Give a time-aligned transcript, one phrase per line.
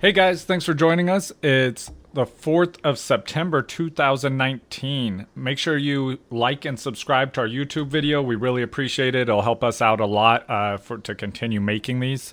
[0.00, 1.30] Hey guys, thanks for joining us.
[1.42, 5.26] It's the 4th of September 2019.
[5.34, 8.22] Make sure you like and subscribe to our YouTube video.
[8.22, 9.28] We really appreciate it.
[9.28, 12.32] It'll help us out a lot uh, for to continue making these.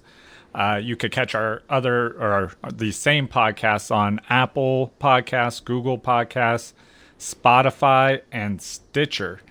[0.55, 6.71] Uh, you could catch our other or the same podcasts on Apple Podcasts, Google Podcasts,
[7.19, 9.41] Spotify, and Stitcher.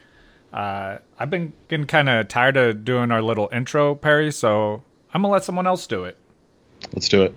[0.55, 5.21] Uh, I've been getting kind of tired of doing our little intro, Perry, so I'm
[5.21, 6.17] gonna let someone else do it.
[6.95, 7.35] Let's do it.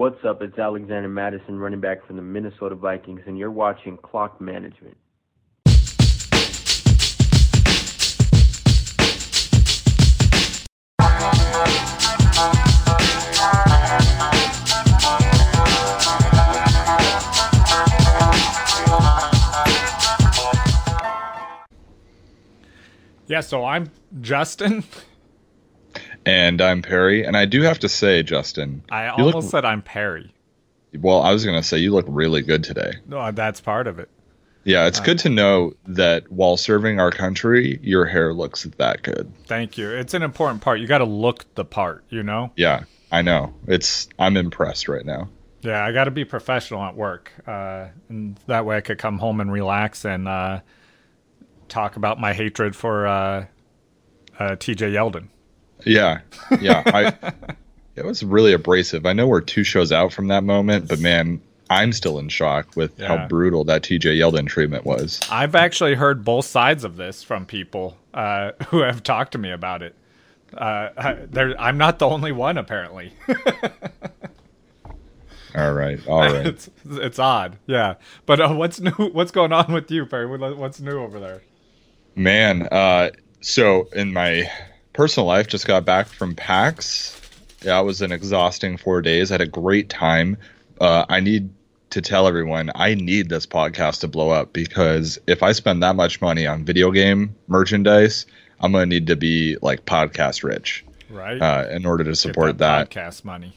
[0.00, 0.40] What's up?
[0.40, 4.96] It's Alexander Mattison, running back from the Minnesota Vikings, and you're watching Clock Management.
[23.26, 23.90] Yeah, so I'm
[24.22, 24.82] Justin.
[26.30, 27.24] And I'm Perry.
[27.24, 30.32] And I do have to say, Justin, I almost look, said I'm Perry.
[31.00, 32.92] well, I was going to say you look really good today.
[33.04, 34.08] No, that's part of it.
[34.62, 39.32] Yeah, it's good to know that while serving our country, your hair looks that good.
[39.46, 39.90] Thank you.
[39.90, 40.78] It's an important part.
[40.78, 42.52] You got to look the part, you know?
[42.54, 43.52] Yeah, I know.
[43.66, 45.30] It's I'm impressed right now.
[45.62, 47.32] Yeah, I got to be professional at work.
[47.44, 50.60] Uh, and that way I could come home and relax and uh,
[51.68, 53.46] talk about my hatred for uh,
[54.38, 55.28] uh, TJ Yeldon.
[55.84, 56.20] Yeah,
[56.60, 56.82] yeah.
[56.86, 57.32] I
[57.96, 59.06] it was really abrasive.
[59.06, 62.74] I know we're two shows out from that moment, but man, I'm still in shock
[62.76, 63.08] with Yeah.
[63.18, 65.20] how brutal that TJ Yeldon treatment was.
[65.30, 69.50] I've actually heard both sides of this from people uh, who have talked to me
[69.50, 69.94] about it.
[70.52, 73.12] Uh, I, I'm not the only one, apparently.
[75.54, 76.46] All right, all right.
[76.46, 77.94] it's it's odd, yeah.
[78.24, 78.92] But uh, what's new?
[78.92, 80.26] What's going on with you, Perry?
[80.26, 81.42] What's new over there?
[82.14, 84.48] Man, uh, so in my
[84.92, 87.16] personal life, just got back from PAX.
[87.62, 89.30] Yeah, it was an exhausting four days.
[89.30, 90.36] I had a great time.
[90.80, 91.50] Uh, I need
[91.90, 95.96] to tell everyone I need this podcast to blow up because if I spend that
[95.96, 98.26] much money on video game merchandise,
[98.60, 101.40] I'm gonna need to be like podcast rich Right?
[101.42, 102.90] uh, in order to support that.
[102.90, 103.56] podcast money.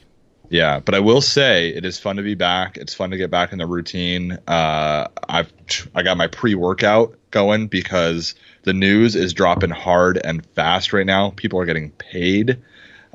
[0.50, 2.76] Yeah, but I will say it is fun to be back.
[2.76, 4.32] It's fun to get back in the routine.
[4.46, 5.52] Uh, I've
[5.94, 11.04] I got my pre workout going because the news is dropping hard and fast right
[11.04, 11.30] now.
[11.30, 12.62] People are getting paid.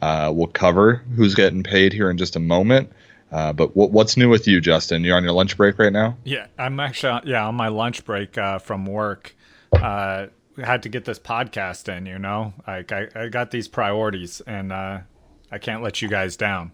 [0.01, 2.91] Uh, we'll cover who's getting paid here in just a moment.
[3.31, 5.03] Uh, but what, what's new with you, Justin?
[5.03, 6.17] You're on your lunch break right now.
[6.23, 9.35] Yeah, I'm actually on- yeah on my lunch break uh, from work.
[9.73, 10.27] Uh,
[10.63, 12.05] had to get this podcast in.
[12.05, 14.99] You know, like I, I got these priorities, and uh,
[15.51, 16.71] I can't let you guys down.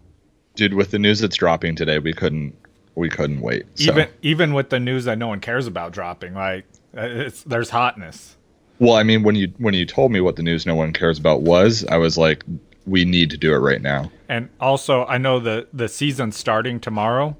[0.56, 2.56] Dude, with the news that's dropping today, we couldn't
[2.96, 3.66] we couldn't wait.
[3.76, 3.92] So.
[3.92, 8.36] Even even with the news that no one cares about dropping, like it's there's hotness.
[8.80, 11.20] well, I mean, when you when you told me what the news no one cares
[11.20, 12.44] about was, I was like,
[12.86, 14.12] we need to do it right now.
[14.30, 17.36] And also, I know the the season's starting tomorrow.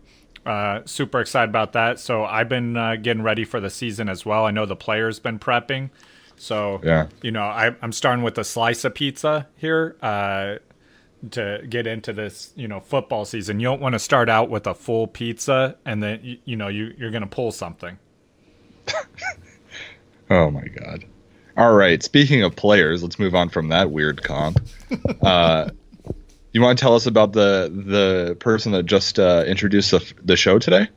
[0.46, 2.00] Uh, super excited about that.
[2.00, 4.46] So I've been uh, getting ready for the season as well.
[4.46, 5.90] I know the players been prepping.
[6.38, 7.08] So Yeah.
[7.24, 10.58] you know, I, I'm starting with a slice of pizza here uh,
[11.32, 13.60] to get into this, you know, football season.
[13.60, 16.68] You don't want to start out with a full pizza and then you, you know
[16.68, 17.98] you you're gonna pull something.
[20.30, 21.06] Oh my god.
[21.58, 22.04] All right.
[22.04, 24.60] Speaking of players, let's move on from that weird comp.
[25.22, 25.70] uh,
[26.52, 30.36] you want to tell us about the the person that just uh, introduced the, the
[30.38, 30.88] show today?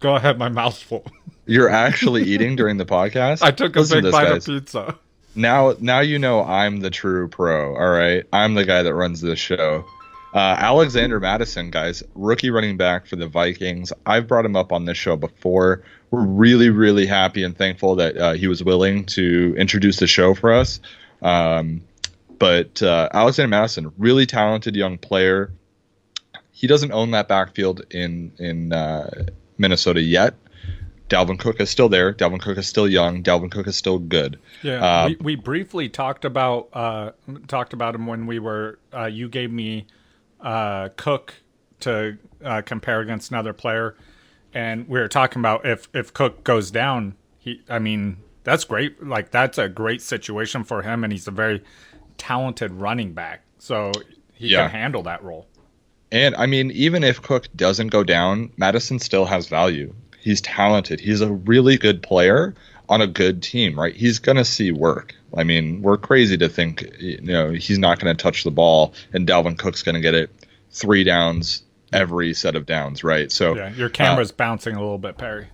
[0.00, 1.06] Go ahead, my mouth's full.
[1.46, 3.42] You're actually eating during the podcast.
[3.42, 4.48] I took a Listen big bite guys.
[4.48, 4.98] of pizza.
[5.36, 7.76] Now, now you know I'm the true pro.
[7.76, 9.84] All right, I'm the guy that runs this show.
[10.32, 13.92] Uh, Alexander Mattison, guys, rookie running back for the Vikings.
[14.06, 15.82] I've brought him up on this show before.
[16.12, 20.34] We're really, really happy and thankful that uh, he was willing to introduce the show
[20.34, 20.80] for us.
[21.22, 21.82] Um,
[22.38, 25.50] but uh, Alexander Mattison, really talented young player.
[26.52, 29.26] He doesn't own that backfield in in uh,
[29.58, 30.34] Minnesota yet.
[31.08, 32.14] Dalvin Cook is still there.
[32.14, 33.22] Dalvin Cook is still young.
[33.22, 34.38] Dalvin Cook is still good.
[34.62, 37.10] Yeah, Uh, we, we briefly talked about uh,
[37.48, 38.78] talked about him when we were.
[38.94, 39.86] Uh, you gave me
[40.42, 41.34] uh, Cook
[41.80, 43.96] to uh, compare against another player,
[44.54, 47.62] and we were talking about if if Cook goes down, he.
[47.68, 49.02] I mean, that's great.
[49.04, 51.62] Like that's a great situation for him, and he's a very
[52.18, 53.92] talented running back, so
[54.34, 54.62] he Yeah.
[54.62, 55.46] can handle that role.
[56.12, 59.94] And I mean, even if Cook doesn't go down, Mattison still has value.
[60.18, 61.00] He's talented.
[61.00, 62.54] He's a really good player
[62.88, 63.94] on a good team, right?
[63.94, 65.14] He's going to see work.
[65.36, 68.94] I mean, we're crazy to think, you know, he's not going to touch the ball
[69.12, 70.30] and Dalvin Cook's going to get it
[70.70, 71.62] three downs
[71.92, 73.30] every set of downs, right?
[73.32, 75.48] So, Yeah, your camera's bouncing a little bit, Perry.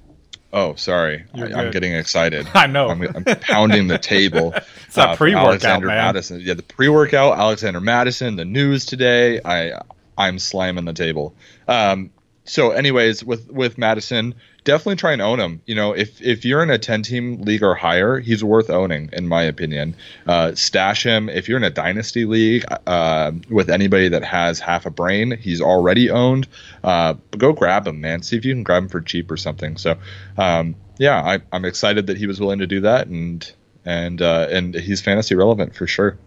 [0.53, 1.25] oh, sorry.
[1.35, 2.47] I, I'm getting excited.
[2.55, 2.89] I know.
[2.89, 4.55] I'm, I'm pounding the table.
[4.87, 5.97] It's for pre-workout, Alexander man.
[5.97, 6.41] Mattison.
[6.41, 7.37] Yeah, the pre-workout.
[7.37, 8.37] Alexander Mattison.
[8.37, 9.41] The news today.
[9.45, 9.81] I
[10.17, 11.35] I'm slamming the table.
[11.69, 12.11] Um,
[12.45, 14.35] so, anyways, with with Mattison,
[14.67, 15.63] definitely try and own him.
[15.65, 19.09] You know, if if you're in a 10 team league or higher, he's worth owning,
[19.15, 19.97] in my opinion.
[20.27, 21.31] Uh, stash him.
[21.31, 25.63] If you're in a dynasty league uh, with anybody that has half a brain, he's
[25.63, 26.47] already owned.
[26.85, 28.21] Uh, go grab him, man.
[28.21, 29.79] See if you can grab him for cheap or something.
[29.79, 29.97] So,
[30.37, 33.51] um, yeah, I, I'm excited that he was willing to do that, and
[33.87, 36.19] and uh, and he's fantasy relevant for sure.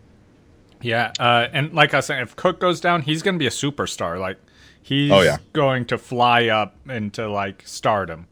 [0.82, 3.52] Yeah, uh, and like I saying, if Cook goes down, he's going to be a
[3.52, 4.18] superstar.
[4.18, 4.38] Like
[4.82, 5.38] he's Oh, yeah.
[5.54, 8.28] going to fly up into like stardom.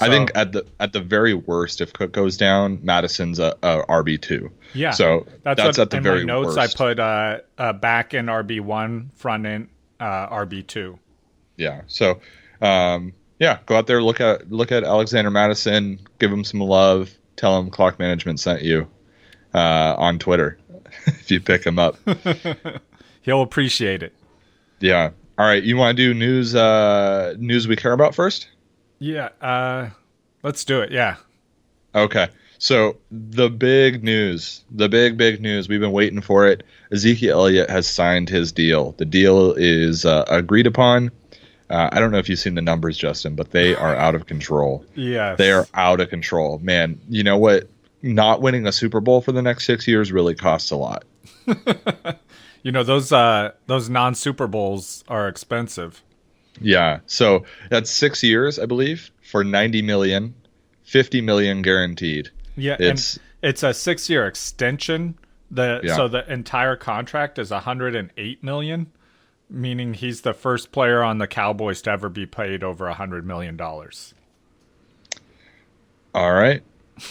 [0.00, 3.84] I think at the at the very worst, if Cook goes down, Mattison's a, a
[3.88, 4.48] RB two.
[4.74, 6.56] Yeah, So that's, what, at the in very my notes.
[6.56, 6.74] worst.
[6.74, 11.00] I put uh, uh, back in RB one, front end uh, RB two.
[11.56, 11.80] yeah.
[11.88, 12.20] So,
[12.62, 17.10] um, yeah, go out there look at look at Alexander Mattison, give him some love,
[17.34, 18.86] tell him Clock Management sent you
[19.52, 20.58] uh, on Twitter
[21.06, 21.96] if you pick him up.
[23.22, 24.14] He'll appreciate it.
[24.80, 25.10] yeah.
[25.38, 28.48] All right, you want to do news uh, news we care about first?
[28.98, 29.90] Yeah, uh,
[30.42, 30.90] let's do it.
[30.90, 31.16] Yeah,
[31.94, 32.28] Okay.
[32.60, 36.64] So the big news, the big big news, we've been waiting for it.
[36.90, 38.96] Ezekiel Elliott has signed his deal.
[38.98, 41.12] The deal is uh, agreed upon.
[41.70, 44.26] Uh, I don't know if you've seen the numbers, Justin, but they are out of
[44.26, 44.84] control.
[44.96, 46.58] yeah, They are out of control.
[46.58, 47.68] Man, you know what?
[48.02, 51.04] Not winning a Super Bowl for the next six years really costs a lot.
[52.62, 56.02] You know those uh, those non Super Bowls are expensive.
[56.60, 57.00] Yeah.
[57.06, 60.34] So that's six years, I believe, for 90 million,
[60.82, 62.30] 50 million guaranteed.
[62.56, 65.16] Yeah, It's- and it's a six year extension.
[65.50, 65.94] The Yeah.
[65.96, 68.88] so the entire contract is 108 million,
[69.48, 73.56] meaning he's the first player on the Cowboys to ever be paid over 100 million
[73.56, 74.12] dollars.
[76.14, 76.62] All right.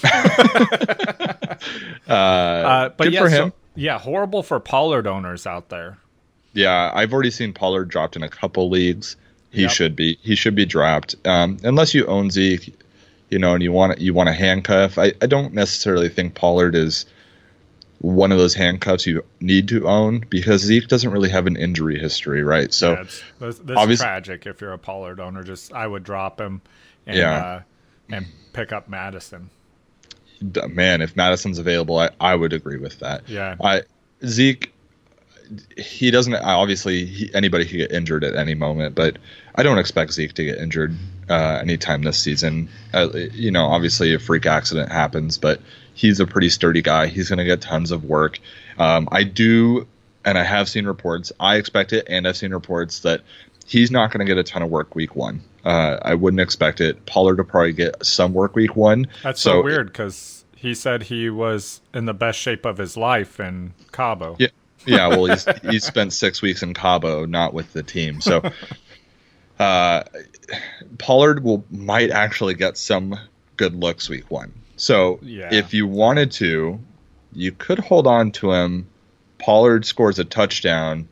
[0.03, 0.07] uh,
[2.07, 3.53] Uh, but good yeah, for so- him.
[3.77, 5.97] Yeah, horrible for Pollard owners out there.
[6.53, 9.15] Yeah, I've already seen Pollard dropped in a couple leagues.
[9.51, 9.71] He Yep.
[9.71, 10.18] should be.
[10.21, 11.15] He should be dropped.
[11.25, 12.74] Um, unless you own Zeke,
[13.29, 14.97] you know, and you want you want a handcuff.
[14.97, 17.06] I, I don't necessarily think Pollard is
[18.00, 21.97] one of those handcuffs you need to own because Zeke doesn't really have an injury
[22.00, 22.71] history, right?
[22.73, 23.03] So Yeah,
[23.39, 24.45] this is tragic.
[24.45, 26.62] If you're a Pollard owner, just I would drop him
[27.06, 27.31] and Yeah.
[27.38, 27.62] uh,
[28.09, 29.50] and pick up Mattison.
[30.41, 33.27] Man, if Mattison's available, I, I would agree with that.
[33.27, 33.55] Yeah.
[33.61, 33.83] I
[34.25, 34.73] Zeke,
[35.77, 39.17] he doesn't obviously he, anybody could get injured at any moment, but
[39.55, 40.95] I don't expect Zeke to get injured
[41.29, 42.69] uh, anytime this season.
[42.93, 45.61] Uh, you know, obviously a freak accident happens, but
[45.93, 47.07] he's a pretty sturdy guy.
[47.07, 48.39] He's going to get tons of work.
[48.77, 49.87] Um, I do,
[50.23, 51.31] and I have seen reports.
[51.39, 53.21] I expect it, and I've seen reports that
[53.65, 55.41] he's not going to get a ton of work week one.
[55.67, 57.05] Uh, I wouldn't expect it.
[57.05, 59.05] Pollard will probably get some work week one.
[59.21, 63.37] That's so, weird because he said he was in the best shape of his life
[63.41, 64.37] in Cabo.
[64.39, 64.47] Yeah,
[64.85, 65.09] yeah.
[65.09, 68.21] Well, he's he's spent six weeks in Cabo, not with the team.
[68.21, 68.41] So,
[69.59, 70.03] uh,
[70.99, 73.19] Pollard will might actually get some
[73.57, 74.53] good looks week one.
[74.77, 75.53] So, Yeah.
[75.53, 76.79] if you wanted to,
[77.33, 78.87] you could hold on to him.
[79.37, 81.11] Pollard scores a touchdown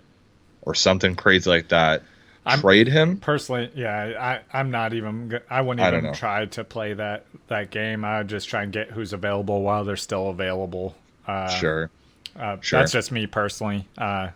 [0.62, 2.04] or something crazy like that.
[2.46, 3.18] I'm- Trade him.
[3.18, 5.40] Personally, yeah, I, I'm not even.
[5.50, 6.14] I wouldn't I even know.
[6.14, 8.06] try to play that that game.
[8.06, 10.96] I would just try and get who's available while they're still available.
[11.28, 11.90] Uh, Sure.
[12.40, 12.80] uh, sure.
[12.80, 13.88] That's just me personally.
[13.98, 14.30] Uh,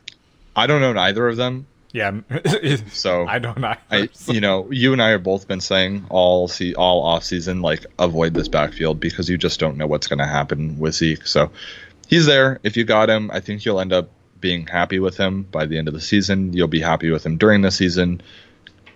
[0.55, 2.19] I don't own either of them, yeah,
[2.91, 3.75] so I don't know.
[3.91, 7.61] I, you know, you and I have both been saying all see all off season
[7.61, 11.25] like avoid this backfield because you just don't know what's going to happen with Zeke.
[11.27, 11.51] So
[12.07, 12.59] he's there.
[12.63, 15.77] If you got him, I think you'll end up being happy with him by the
[15.77, 16.53] end of the season.
[16.53, 18.21] You'll be happy with him during the season.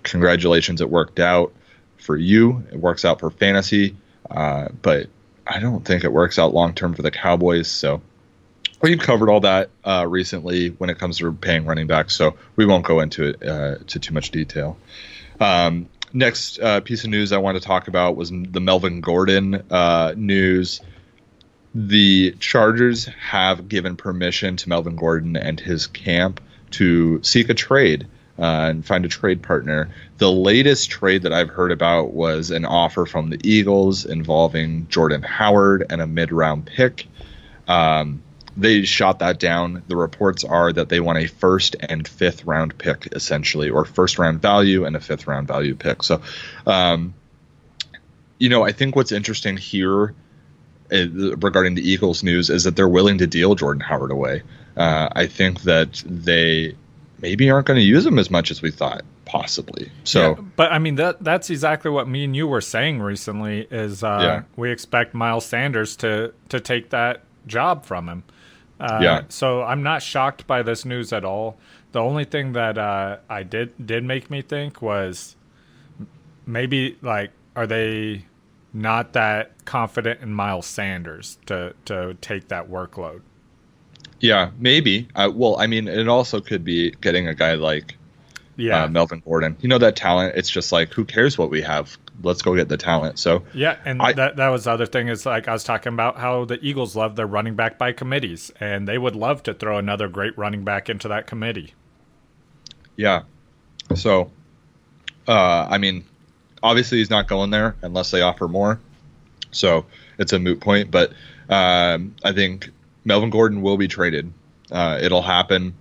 [0.04, 1.54] Congratulations, it worked out
[1.98, 2.64] for you.
[2.72, 3.96] It works out for fantasy,
[4.30, 5.08] uh, but
[5.48, 7.70] I don't think it works out long term for the Cowboys.
[7.70, 8.02] So
[8.82, 12.66] we've covered all that uh, recently when it comes to paying running backs, so we
[12.66, 14.78] won't go into it uh, to too much detail.
[15.40, 19.64] Um, next uh, piece of news I want to talk about was the Melvin Gordon
[19.72, 20.82] uh, news.
[21.76, 26.40] The Chargers have given permission to Melvin Gordon and his camp
[26.72, 29.90] to seek a trade uh, and find a trade partner.
[30.18, 35.24] The latest trade that I've heard about was an offer from the Eagles involving Jordan
[35.24, 37.08] Howard and a mid round pick.
[37.68, 38.22] Um,
[38.56, 39.82] they shot that down.
[39.88, 44.20] The reports are that they want a first and fifth round pick, essentially, or first
[44.20, 46.04] round value and a fifth round value pick.
[46.04, 46.22] So,
[46.68, 47.16] um,
[48.38, 50.14] you know, I think what's interesting here
[50.94, 54.44] regarding the Eagles news is that they're willing to deal Jordan Howard away.
[54.78, 56.76] Uh, I think that they
[57.22, 59.92] maybe aren't going to use him as much as we thought, possibly.
[60.04, 63.68] So, Yeah, but I mean that that's exactly what me and you were saying recently.
[63.72, 64.42] Is uh, Yeah.
[64.56, 68.24] we expect Miles Sanders to to take that job from him.
[68.80, 69.22] Uh, Yeah.
[69.30, 71.58] So I'm not shocked by this news at all.
[71.92, 75.36] The only thing that uh, I did did make me think was
[76.46, 78.26] maybe like are they
[78.74, 83.22] not that confident in Miles Sanders to to take that workload?
[84.20, 85.08] Yeah, maybe.
[85.16, 87.98] Uh, well, I mean, it also could be getting a guy like
[88.56, 88.84] Yeah.
[88.84, 89.58] uh, Melvin Gordon.
[89.60, 90.36] You know that talent.
[90.38, 91.98] It's just like, who cares what we have?
[92.22, 93.20] Let's go get the talent.
[93.20, 95.92] So Yeah, and I- that that was the other thing is like I was talking
[95.94, 99.54] about how the Eagles love their running back by committees, and they would love to
[99.54, 101.74] throw another great running back into that committee.
[102.96, 103.24] yeah,
[103.96, 104.32] so
[105.28, 106.06] uh, I mean,
[106.64, 108.80] obviously he's not going there unless they offer more.
[109.52, 109.86] So
[110.18, 110.90] it's a moot point.
[110.90, 111.12] But
[111.50, 112.72] um, I think
[113.06, 114.32] Melvin Gordon will be traded.
[114.72, 115.74] Uh, it'll happen.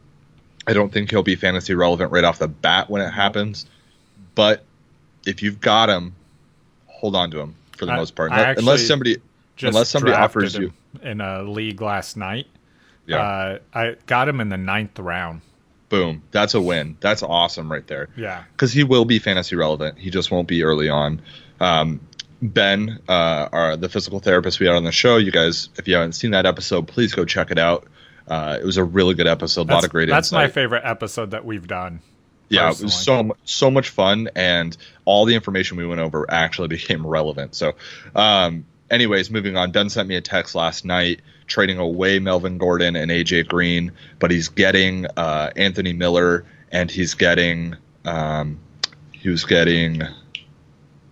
[0.66, 3.66] I don't think he'll be fantasy relevant right off the bat when it happens.
[4.34, 4.64] But
[5.26, 6.14] if you've got him,
[6.86, 8.32] hold on to him for the I- most part.
[8.32, 9.16] Unless- unless somebody,
[9.56, 10.72] Just unless somebody offers you,
[11.02, 12.46] in a league last night.
[13.06, 15.40] yeah, Uh, I got him in the ninth round.
[15.92, 16.96] Boom, that's a win.
[17.00, 18.08] That's awesome right there.
[18.16, 19.98] Yeah, because he will be fantasy relevant.
[19.98, 21.20] He just won't be early on.
[21.60, 22.00] Um,
[22.40, 25.94] ben, uh, our, the physical therapist we had on the show, you guys, if you
[25.94, 27.86] haven't seen that episode, please go check it out.
[28.26, 29.62] Uh, it was a really good episode.
[29.62, 32.00] A lot that's, of great that's my favorite episode that we've done.
[32.48, 36.68] yeah, it was so so much fun, and all the information we went over actually
[36.78, 37.54] became relevant.
[37.54, 37.74] So,
[38.16, 39.72] um, anyways, moving on.
[39.72, 41.20] Ben sent me a text last night
[41.52, 47.12] trading away Melvin Gordon and AJ Green, but he's getting uh, Anthony Miller, and he's
[47.12, 48.58] getting um,
[49.12, 50.00] he was getting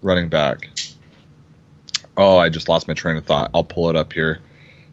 [0.00, 0.70] running back.
[2.16, 3.50] Oh, I just lost my train of thought.
[3.54, 4.40] I'll pull it up here,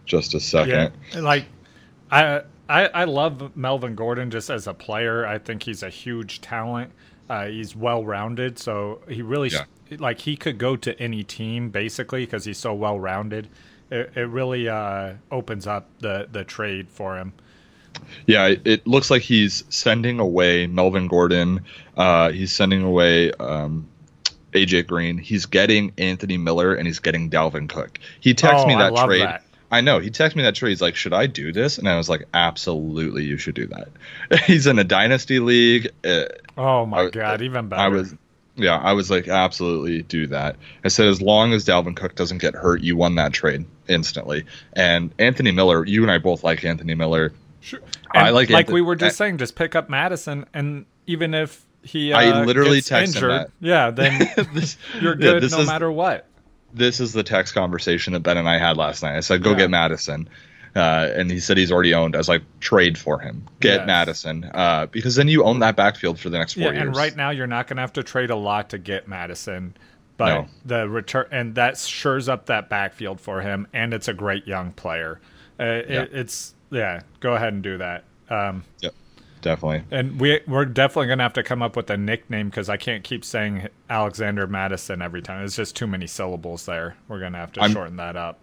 [0.05, 0.91] just a second.
[1.13, 1.45] Yeah, like
[2.11, 5.25] I, I I love Melvin Gordon just as a player.
[5.25, 6.91] I think he's a huge talent.
[7.29, 9.63] Uh, he's well rounded, so he really Yeah.
[9.97, 13.47] like he could go to any team basically because he's so well rounded.
[13.89, 17.33] It, it really uh, opens up the the trade for him.
[18.27, 21.61] Yeah, it, it looks like he's sending away Melvin Gordon.
[21.95, 23.87] Uh, he's sending away um,
[24.53, 25.17] AJ Green.
[25.17, 27.97] He's getting Anthony Miller and he's getting Dalvin Cook.
[28.19, 29.21] He texted Oh, me I that love trade.
[29.23, 29.43] that.
[29.71, 29.99] I know.
[29.99, 30.69] He texted me that trade.
[30.69, 33.89] He's like, "Should I do this?" And I was like, "Absolutely, you should do that."
[34.45, 35.89] he's in a dynasty league.
[36.05, 36.25] Uh,
[36.57, 37.81] Oh my I- god, even better.
[37.81, 38.15] I was,
[38.55, 40.55] yeah, I was like, absolutely do that.
[40.83, 44.45] I said, as long as Dalvin Cook doesn't get hurt, you won that trade instantly.
[44.73, 47.33] And Anthony Miller, you and I both like Anthony Miller.
[47.61, 47.79] Sure.
[48.11, 51.33] I like like Anth- we were just I- saying, just pick up Mattison, and even
[51.33, 53.51] if he I uh, literally gets texted injured, that.
[53.61, 56.25] yeah, then this, you're yeah, good this no is, matter what.
[56.73, 59.15] This is the text conversation that Ben and I had last night.
[59.15, 59.57] I said, go Yeah.
[59.57, 60.29] get Mattison.
[60.75, 62.13] Uh, and he said he's already owned.
[62.13, 63.47] I was like, trade for him.
[63.61, 63.87] Get Yes.
[63.87, 64.43] Mattison.
[64.53, 66.81] Uh, because then you own that backfield for the next four Yeah, years.
[66.87, 69.75] and right now you're not going to have to trade a lot to get Mattison,
[70.17, 70.47] but No.
[70.65, 74.71] the return and that shores up that backfield for him, and it's a great young
[74.73, 75.19] player.
[75.59, 78.03] Uh, it- it's yeah, go ahead and do that.
[78.29, 78.93] Um, Yep,
[79.41, 79.83] definitely.
[79.91, 82.77] and we we're definitely going to have to come up with a nickname because I
[82.77, 85.45] can't keep saying Alexander Mattison every time.
[85.45, 86.95] It's just too many syllables there.
[87.07, 88.39] We're going to have to I'm- shorten that up.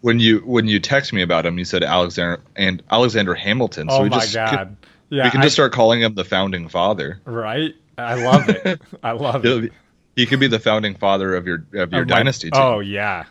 [0.00, 3.88] When you when you text me about him, you said Alexander and Alexander Hamilton.
[3.90, 4.76] So oh we my just god!
[5.10, 7.20] Yeah, we can I- just start calling him the founding father.
[7.24, 7.74] right.
[7.96, 8.80] I love it.
[9.02, 9.72] I love it.
[10.18, 12.60] He could be the founding father of your of your I'm like, dynasty team.
[12.60, 13.26] Oh yeah.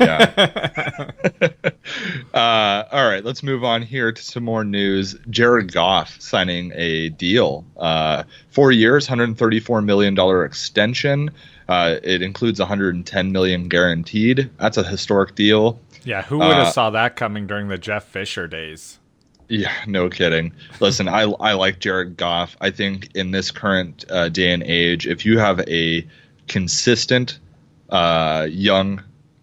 [0.00, 0.32] Yeah.
[2.34, 5.14] uh, all right, let's move on here to some more news.
[5.30, 11.30] Jared Goff signing a deal, uh, four years, 134 million dollar extension.
[11.68, 14.50] Uh, it includes 110 million guaranteed.
[14.58, 15.78] That's a historic deal.
[16.02, 18.98] Yeah, who would have Uh, saw that coming during the Jeff Fisher days?
[19.48, 20.52] Yeah, no kidding.
[20.80, 22.56] Listen, I I like Jared Goff.
[22.60, 26.04] I think in this current uh, day and age, if you have a
[26.48, 27.38] consistent,
[27.90, 29.02] uh, young,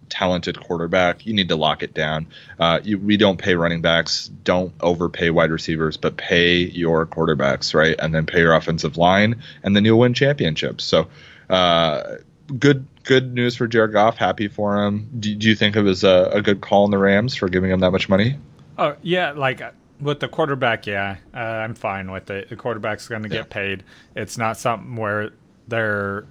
[0.09, 2.27] talented quarterback, you need to lock it down.
[2.59, 7.73] Uh, you, we don't pay running backs, don't overpay wide receivers, but pay your quarterbacks,
[7.73, 7.95] right?
[7.99, 10.83] And then pay your offensive line, and then you'll win championships.
[10.83, 11.07] So,
[11.49, 12.17] uh,
[12.59, 14.17] good good news for Jared Goff.
[14.17, 15.09] Happy for him.
[15.19, 17.71] Do, do you think it was a, a good call in the Rams for giving
[17.71, 18.37] him that much money?
[18.77, 22.49] Oh yeah, like uh, with the quarterback, yeah, uh, I'm fine with it.
[22.49, 23.37] The quarterback's going to Yeah.
[23.41, 23.83] get paid.
[24.15, 25.31] It's not something where
[25.67, 26.25] they're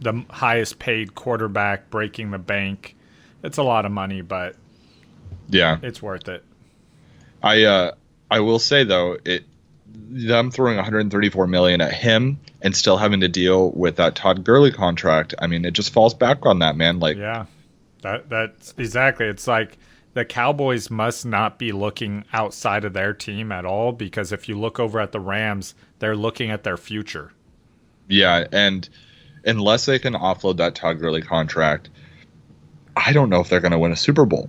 [0.00, 2.94] the highest paid quarterback breaking the bank.
[3.42, 4.56] It's a lot of money, but
[5.48, 5.78] Yeah.
[5.82, 6.44] it's worth it.
[7.42, 7.92] I uh,
[8.30, 9.44] I will say though, it
[10.10, 14.70] them throwing 134 million at him and still having to deal with that Todd Gurley
[14.72, 15.34] contract.
[15.38, 16.98] I mean, it just falls back on that man.
[16.98, 17.46] Like, Yeah,
[18.02, 19.26] that that's exactly.
[19.26, 19.78] It's like
[20.14, 24.58] the Cowboys must not be looking outside of their team at all because if you
[24.58, 27.32] look over at the Rams, they're looking at their future.
[28.08, 28.88] yeah, and
[29.48, 31.88] unless they can offload that Todd Gurley contract,
[32.96, 34.48] I don't know if they're going to win a Super Bowl.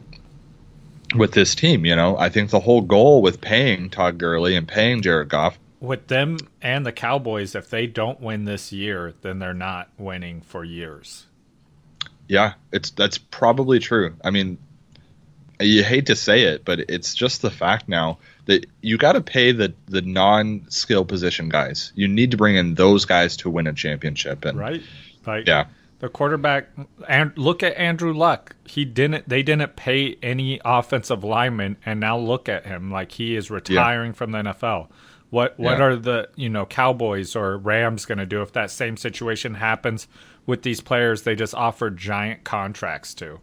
[1.16, 1.86] with this team.
[1.86, 5.58] You know, I think the whole goal with paying Todd Gurley and paying Jared Goff
[5.80, 10.42] with them and the Cowboys, if they don't win this year, then they're not winning
[10.42, 11.26] for years.
[12.28, 14.16] Yeah, it's that's probably true.
[14.24, 14.58] I mean,
[15.60, 19.22] you hate to say it, but it's just the fact now that you got to
[19.22, 21.94] pay the the non skill position guys.
[21.96, 24.44] You need to bring in those guys to win a championship.
[24.44, 24.82] And right,
[25.26, 25.68] like yeah,
[26.00, 26.70] the quarterback.
[27.08, 28.56] And look at Andrew Luck.
[28.66, 29.30] He didn't.
[29.30, 32.92] They didn't pay any offensive lineman, and now look at him.
[32.92, 34.18] Like he is retiring yeah.
[34.18, 34.88] from the NFL.
[35.30, 35.84] What what yeah.
[35.84, 40.08] are the you know Cowboys or Rams going to do if that same situation happens
[40.48, 41.22] with these players?
[41.22, 43.42] They just offer giant contracts to.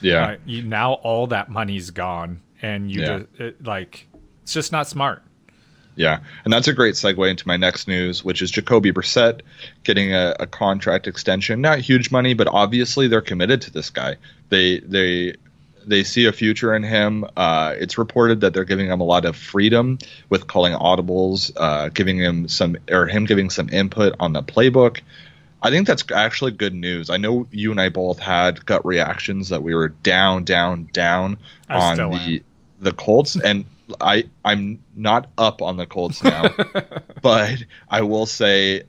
[0.00, 0.36] Yeah.
[0.46, 3.18] You, now all that money's gone, and you yeah.
[3.18, 4.06] just it, like
[4.44, 5.22] it's just not smart.
[5.96, 9.42] Yeah, and that's a great segue into my next news, which is Jacoby Brissett
[9.84, 11.60] getting a, a, contract extension.
[11.60, 14.16] Not huge money, but obviously they're committed to this guy.
[14.48, 15.34] They they
[15.86, 17.24] they see a future in him.
[17.36, 19.98] Uh, it's reported that they're giving him a lot of freedom
[20.30, 25.00] with calling audibles, uh, giving him some or him giving some input on the playbook.
[25.62, 27.08] I think that's actually good news.
[27.08, 31.38] I know you and I both had gut reactions that we were down, down, down
[31.70, 32.40] I on the am.
[32.80, 33.64] the Colts, and
[34.00, 36.54] I I'm not up on the Colts now,
[37.22, 38.82] but I will say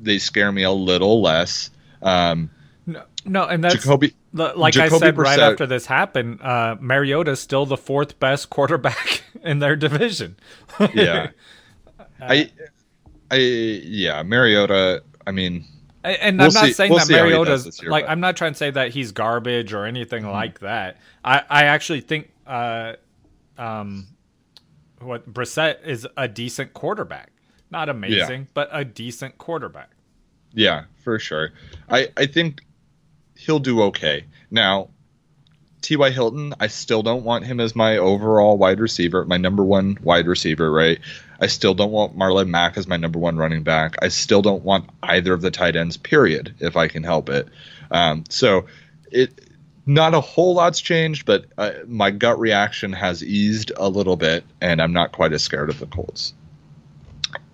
[0.00, 1.70] they scare me a little less.
[2.02, 2.50] Um,
[2.86, 6.40] no, no, and that's Jacoby, like Jacoby I said Brissett, right after this happened.
[6.42, 10.36] Uh, is still the fourth best quarterback in their division.
[10.94, 11.30] yeah,
[12.20, 12.50] I,
[13.30, 15.04] I yeah, Mariota.
[15.24, 15.64] I mean,
[16.02, 18.10] and we'll I'm not see, saying we'll that Mariota's year, like but.
[18.10, 20.32] I'm not trying to say that he's garbage or anything mm-hmm.
[20.32, 20.98] like that.
[21.24, 22.94] I I actually think uh
[23.56, 24.08] um
[25.04, 27.30] what Brissett is a decent quarterback.
[27.70, 28.46] Not amazing, yeah.
[28.54, 29.90] but a decent quarterback.
[30.52, 31.52] Yeah, for sure.
[31.88, 32.62] I I think
[33.36, 34.24] he'll do okay.
[34.50, 34.90] Now,
[35.80, 36.10] T.Y.
[36.10, 40.26] Hilton, I still don't want him as my overall wide receiver, my number one wide
[40.26, 40.98] receiver, right?
[41.40, 43.96] I still don't want Marlon Mack as my number one running back.
[44.00, 47.48] I still don't want either of the tight ends, period, if I can help it.
[47.90, 48.66] Um, so
[49.10, 49.41] it
[49.86, 54.44] not a whole lot's changed, but uh, my gut reaction has eased a little bit,
[54.60, 56.34] and I'm not quite as scared of the Colts.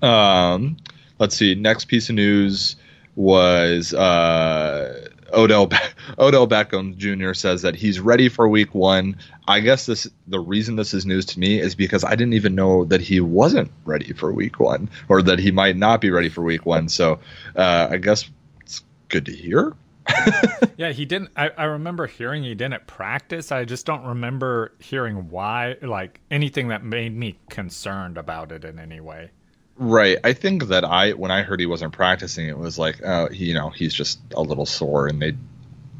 [0.03, 0.77] Um,
[1.19, 1.55] let's see.
[1.55, 2.77] Next piece of news
[3.17, 5.77] was uh, Odell Be-
[6.19, 7.33] Odell Beckham Jr.
[7.33, 9.17] says that he's ready for Week One.
[9.47, 12.55] I guess this the reason this is news to me is because I didn't even
[12.55, 16.29] know that he wasn't ready for Week One, or that he might not be ready
[16.29, 16.89] for Week One.
[16.89, 17.19] So
[17.57, 18.29] uh, I guess
[18.61, 19.75] it's good to hear.
[20.77, 21.31] yeah, he didn't.
[21.37, 23.53] I, I remember hearing he didn't practice.
[23.53, 28.79] I just don't remember hearing why, like anything that made me concerned about it in
[28.79, 29.31] any way.
[29.77, 30.19] Right.
[30.25, 33.47] I think that I when I heard he wasn't practicing, it was like, uh, he,
[33.47, 35.35] you know, he's just a little sore, and they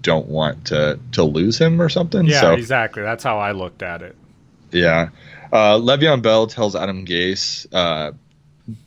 [0.03, 2.27] don't want to to lose him or something.
[2.27, 3.03] Yeah, so, exactly.
[3.03, 4.17] That's how I looked at it.
[4.73, 5.11] Yeah.
[5.53, 8.13] Uh, Le'Veon Bell tells Adam Gase, uh,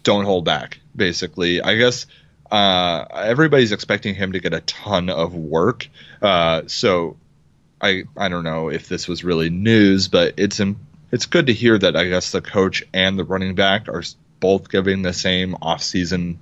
[0.04, 2.06] "Don't hold back." Basically, I guess
[2.52, 5.88] uh, everybody's expecting him to get a ton of work.
[6.22, 7.18] Uh, so
[7.82, 10.62] I I don't know if this was really news, but it's
[11.12, 14.04] it's good to hear that I guess the coach and the running back are
[14.40, 16.40] both giving the same off-season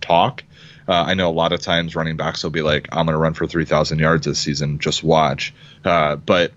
[0.00, 0.44] talk.
[0.86, 3.18] Uh, I know a lot of times running backs will be like, "I'm going to
[3.18, 4.78] run for 3,000 yards this season.
[4.78, 5.54] Just watch."
[5.84, 6.52] Uh, but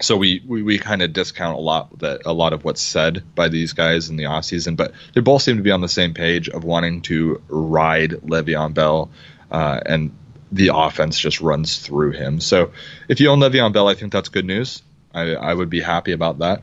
[0.00, 3.22] so we we, we kind of discount a lot that a lot of what's said
[3.34, 6.14] by these guys in the offseason, but they both seem to be on the same
[6.14, 9.10] page of wanting to ride Le'Veon Bell,
[9.50, 10.12] uh, and
[10.52, 12.40] the offense just runs through him.
[12.40, 12.72] So
[13.08, 14.82] if you own Le'Veon Bell, I think that's good news.
[15.14, 16.62] I, I would be happy about that.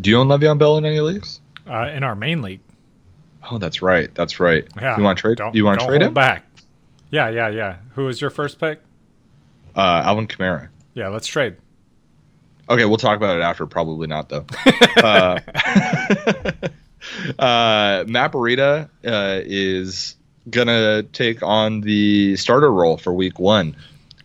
[0.00, 1.40] Do you own Le'Veon Bell in any leagues?
[1.70, 2.60] uh, in our main league.
[3.50, 4.12] Oh, that's right.
[4.14, 4.66] That's right.
[4.76, 4.96] Yeah.
[4.98, 5.38] You want to trade?
[5.38, 6.44] Don't, you want to trade him back?
[7.10, 7.76] Yeah, yeah, yeah.
[7.94, 8.80] Who was your first pick?
[9.74, 10.68] Uh, Alvin Kamara.
[10.94, 11.56] Yeah, let's trade.
[12.70, 13.66] Okay, we'll talk about it after.
[13.66, 14.46] Probably not though.
[14.98, 15.40] uh,
[17.38, 20.16] uh, uh, is
[20.48, 23.76] gonna take on the starter role for Week One.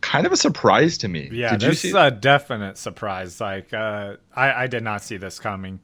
[0.01, 1.29] Kind of a surprise to me.
[1.31, 3.41] Yeah, did this is a definite surprise.
[3.41, 5.79] Like, uh, I, I did not see this coming.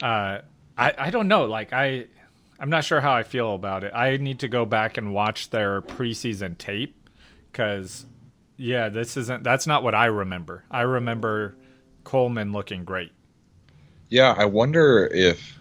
[0.00, 0.38] Uh,
[0.76, 1.46] I, I don't know.
[1.46, 2.06] Like I,
[2.60, 3.92] I'm not sure how I feel about it.
[3.92, 7.08] I need to go back and watch their preseason tape
[7.50, 8.06] because,
[8.56, 9.42] yeah, this isn't.
[9.42, 10.62] That's not what I remember.
[10.70, 11.56] I remember
[12.08, 13.12] Coleman looking great.
[14.08, 15.58] Yeah, I wonder if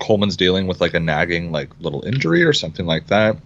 [0.00, 3.36] Coleman's dealing with like a nagging like little injury or something like that.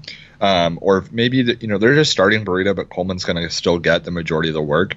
[0.41, 3.79] Um, or maybe the, you know they're just starting Breida, but Coleman's going to still
[3.79, 4.97] get the majority of the work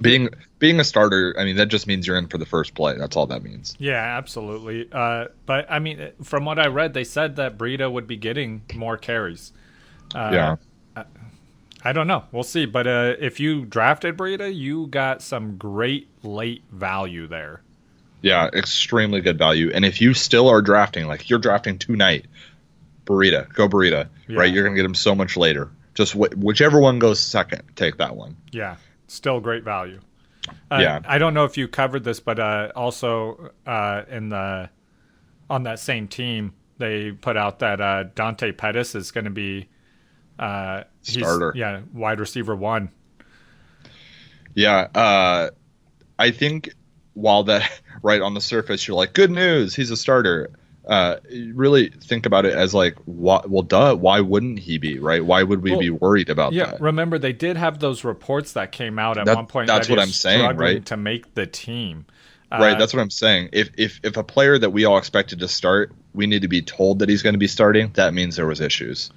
[0.00, 2.96] being being a starter, I mean that just means you're in for the first play.
[2.96, 3.76] That's all that means.
[3.78, 4.88] Yeah, absolutely.
[4.90, 8.62] Uh, but I mean, from what I read, they said that Breida would be getting
[8.74, 9.52] more carries.
[10.14, 10.56] Uh, yeah.
[11.84, 12.24] I don't know.
[12.32, 12.66] We'll see.
[12.66, 17.62] But uh, if you drafted Breida, you got some great late value there.
[18.22, 19.70] Yeah, extremely good value.
[19.72, 22.26] And if you still are drafting, like you're drafting tonight,
[23.06, 24.38] Breida, go Breida, Yeah.
[24.40, 24.52] right?
[24.52, 25.70] You're gonna get him so much later.
[25.94, 28.36] Just wh- whichever one goes second, take that one.
[28.52, 28.76] Yeah,
[29.08, 30.00] still great value.
[30.70, 31.00] Uh, Yeah.
[31.06, 34.68] I don't know if you covered this, but uh, also uh, in the
[35.48, 39.68] on that same team, they put out that uh, Dante Pettis is going to be
[41.08, 41.52] uh, he's- Starter.
[41.54, 42.90] Yeah, wide receiver one.
[44.54, 45.50] Yeah, uh,
[46.18, 46.74] I think
[47.14, 47.70] while that
[48.02, 50.50] right on the surface you're like, good news, he's a starter.
[50.88, 51.16] Uh,
[51.52, 55.24] really think about it as like, why, well, duh, why wouldn't he be right?
[55.24, 56.56] Why would we Well, be worried about that?
[56.56, 56.80] Yeah, that?
[56.80, 59.66] remember they did have those reports that came out at That- one point.
[59.68, 60.84] that's that what I'm saying, right?
[60.86, 62.06] To make the team,
[62.50, 63.50] right, Uh, that's what I'm saying.
[63.52, 66.62] If if if a player that we all expected to start, we need to be
[66.62, 67.90] told that he's going to be starting.
[67.94, 69.10] That means there was issues.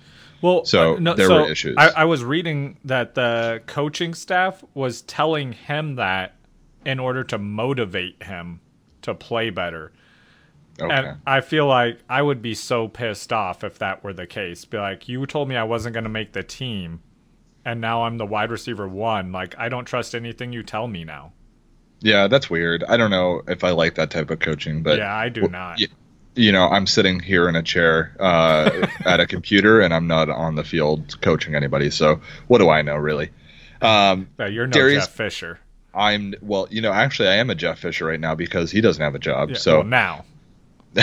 [0.44, 1.76] Well, So, uh, no, there so were issues.
[1.78, 6.36] I, I was reading that the coaching staff was telling him that
[6.86, 8.60] in order to motivate him
[9.04, 9.94] to play better.
[10.82, 10.94] Okay.
[10.94, 14.66] And I feel like I would be so pissed off if that were the case.
[14.66, 17.02] Be like, you told me I wasn't going to make the team,
[17.64, 19.32] and now I'm the wide receiver one.
[19.32, 21.32] Like, I don't trust anything you tell me now.
[22.02, 22.84] Yeah, that's weird.
[22.84, 25.52] I don't know if I like that type of coaching, but yeah, I do well,
[25.52, 25.78] not.
[25.80, 25.88] y-
[26.36, 30.30] you know, I'm sitting here in a chair uh, at a computer, and I'm not
[30.30, 31.90] on the field coaching anybody.
[31.90, 33.30] So what do I know, really?
[33.82, 35.60] Um, Yeah, you're no Darius- Jeff Fisher.
[35.96, 39.04] I'm well, you know, actually, I am a Jeff Fisher right now because he doesn't
[39.04, 39.50] have a job.
[39.52, 40.26] Yeah, so well, now.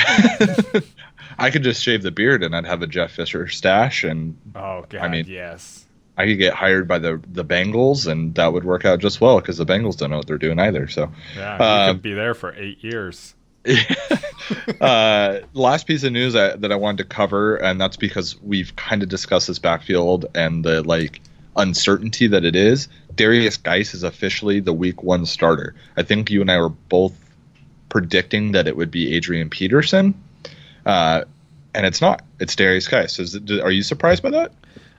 [1.38, 4.84] I could just shave the beard and I'd have a Jeff Fisher stash, and Oh
[4.88, 5.84] God, I mean- yes.
[6.18, 9.40] I could get hired by the the Bengals, and that would work out just well
[9.40, 10.86] because the Bengals don't know what they're doing either.
[10.88, 11.10] So.
[11.34, 13.34] Yeah, you Uh, could be there for eight years.
[14.80, 18.74] uh, last piece of news I, that I wanted to cover, and that's because we've
[18.76, 21.20] kind of discussed this backfield and the like
[21.56, 22.88] uncertainty that it is.
[23.14, 25.74] Darius Guice is officially the Week One starter.
[25.96, 27.14] I think you and I were both
[27.88, 30.14] predicting that it would be Adrian Peterson,
[30.86, 31.24] uh,
[31.74, 32.24] and it's not.
[32.38, 33.18] It's Darius Guice.
[33.18, 34.52] Is it, are you surprised by that?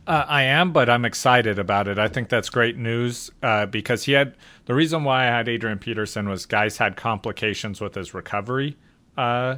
[0.08, 2.00] Uh, I am, but I'm excited about it.
[2.00, 4.36] I think that's great news uh, because he had
[4.66, 8.78] the reason why I had Adrian Peterson was Guice had complications with his recovery,
[9.18, 9.58] uh,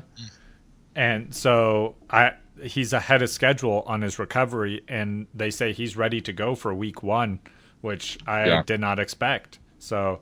[0.96, 6.22] and so I he's ahead of schedule on his recovery, and they say he's ready
[6.22, 7.40] to go for week one,
[7.82, 8.64] which I Yeah.
[8.66, 9.60] did not expect.
[9.80, 10.20] So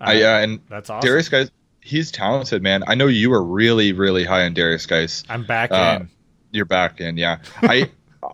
[0.00, 1.06] I uh, and that's awesome.
[1.06, 2.84] Darius Guice, he's talented, man.
[2.86, 5.24] I know you were really, really high on Darius Guice.
[5.28, 6.08] I'm back uh, in.
[6.52, 7.38] You're back in, yeah.
[7.62, 7.90] I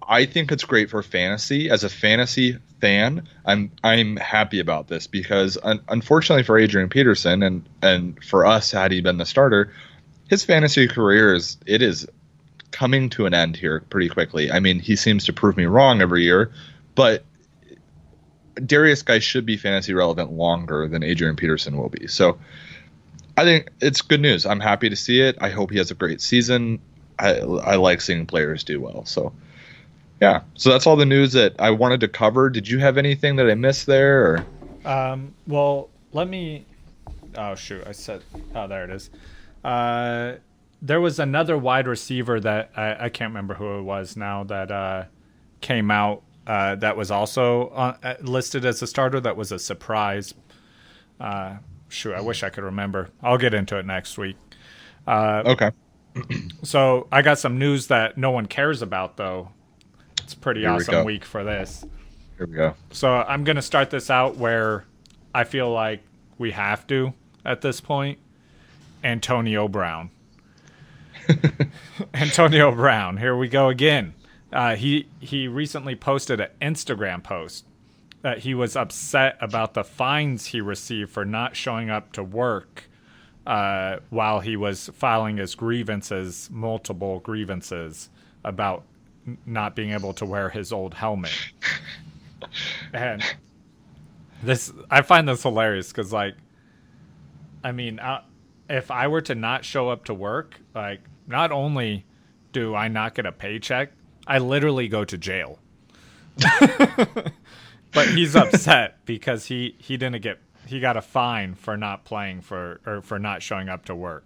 [0.09, 1.71] I think it's great for fantasy.
[1.71, 7.43] As a fantasy fan, I'm I'm happy about this because un- unfortunately for Adrian Peterson
[7.43, 9.73] and and for us, had he been the starter,
[10.29, 12.07] his fantasy career is it is
[12.71, 14.51] coming to an end here pretty quickly.
[14.51, 16.53] I mean, he seems to prove me wrong every year,
[16.95, 17.25] but
[18.55, 22.07] Darius Guice should be fantasy relevant longer than Adrian Peterson will be.
[22.07, 22.39] So
[23.37, 24.47] I think it's good news.
[24.47, 25.37] I'm happy to see it.
[25.41, 26.81] I hope he has a great season.
[27.19, 29.05] I, I like seeing players do well.
[29.07, 29.33] So,
[30.21, 30.43] yeah.
[30.55, 32.51] So that's all the news that I wanted to cover.
[32.51, 34.25] Did you have anything that I missed there?
[34.25, 34.47] Or?
[34.85, 36.67] Um, well, let me.
[37.37, 37.85] Oh shoot!
[37.87, 38.23] I said.
[38.55, 39.11] Oh, there it is.
[39.65, 40.35] Uh,
[40.83, 44.71] there was another wide receiver that I, I can't remember who it was now that
[44.71, 45.05] uh,
[45.61, 49.21] came out uh, that was also uh, uh, listed as a starter.
[49.21, 50.35] That was a surprise.
[51.19, 51.57] Uh,
[51.89, 53.11] shoot, I wish I could remember.
[53.23, 54.37] I'll get into it next week.
[55.09, 55.71] Okay.
[56.63, 59.51] So I got some news that no one cares about, though.
[60.25, 61.05] It's a pretty Here awesome go.
[61.05, 61.85] week for this.
[62.39, 62.75] Here we go.
[62.91, 64.87] So I'm going to start this out where
[65.35, 66.03] I feel like
[66.39, 67.13] we have to
[67.45, 68.19] at this point.
[69.05, 70.09] Antonio Brown.
[72.15, 73.19] Antonio Brown.
[73.19, 74.15] Here we go again.
[74.51, 77.67] Uh, he he recently posted an Instagram post
[78.23, 82.85] that he was upset about the fines he received for not showing up to work
[83.47, 88.09] uh, while he was filing his grievances, multiple grievances
[88.43, 88.85] about
[89.47, 91.33] not being able to wear his old helmet.
[92.93, 93.23] and
[94.43, 96.35] this, I find this hilarious because, like,
[97.63, 98.23] I mean, uh,
[98.69, 102.05] if I were to not show up to work, like, not only
[102.53, 103.93] do I not get a paycheck,
[104.27, 105.59] I literally go to jail.
[107.93, 112.41] but he's upset because he he didn't get he got a fine for not playing
[112.41, 114.25] for or for not showing up to work.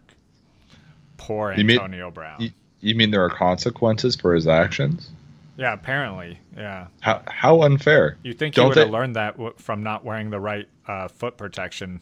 [1.16, 2.40] Poor Antonio Brown.
[2.40, 5.10] You, you mean there are consequences for his actions?
[5.56, 6.38] yeah, apparently.
[6.56, 6.86] Yeah.
[7.00, 8.16] How how unfair?
[8.22, 11.08] You think he Don't would have learned that w- from not wearing the right uh,
[11.08, 12.00] foot protection?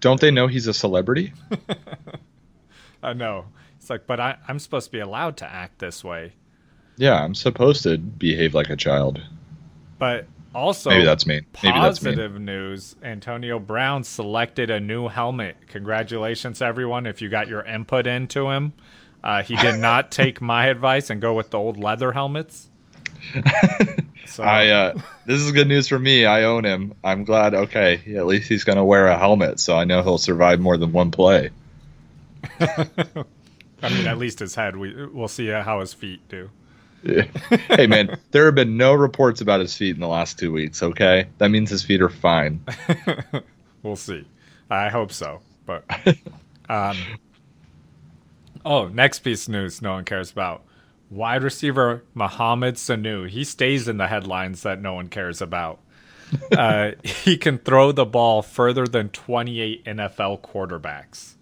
[0.00, 1.32] Don't they know he's a celebrity?
[3.02, 3.46] I know.
[3.78, 6.32] It's like, but I, I'm supposed to be allowed to act this way.
[6.96, 9.20] Yeah, I'm supposed to behave like a child.
[9.98, 11.40] But also, Maybe that's me.
[11.62, 12.10] Maybe that's me.
[12.12, 15.56] positive news Antonio Brown selected a new helmet.
[15.68, 18.72] Congratulations, everyone, if you got your input into him.
[19.24, 22.68] Uh, he did not take my advice and go with the old leather helmets.
[24.26, 26.24] So, I uh, this is good news for me.
[26.24, 26.94] I own him.
[27.04, 27.54] I'm glad.
[27.54, 30.90] Okay, at least he's gonna wear a helmet, so I know he'll survive more than
[30.90, 31.50] one play.
[32.60, 33.24] I
[33.82, 34.76] mean, at least his head.
[34.76, 36.50] We we'll see how his feet do.
[37.04, 40.82] hey man, there have been no reports about his feet in the last two weeks.
[40.82, 42.64] Okay, that means his feet are fine.
[43.84, 44.24] We'll see.
[44.68, 45.42] I hope so.
[45.64, 45.84] But
[46.68, 46.96] um,
[48.64, 50.64] oh, next piece of news no one cares about.
[51.10, 53.28] Wide receiver Mohamed Sanu.
[53.28, 55.80] He stays in the headlines that no one cares about.
[56.50, 61.34] Uh, he can throw the ball further than 28 NFL quarterbacks.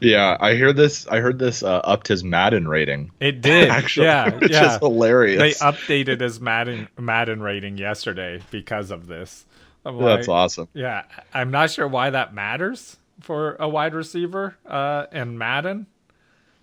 [0.00, 1.06] Yeah, I hear this.
[1.06, 3.10] I heard this uh, upped his Madden rating.
[3.20, 3.68] It did.
[3.70, 4.74] Actually, yeah, which yeah.
[4.74, 5.38] is hilarious.
[5.38, 9.44] They updated his Madden Madden rating yesterday because of this.
[9.84, 10.68] I'm That's like, awesome.
[10.72, 15.86] Yeah, I'm not sure why that matters for a wide receiver uh, in Madden.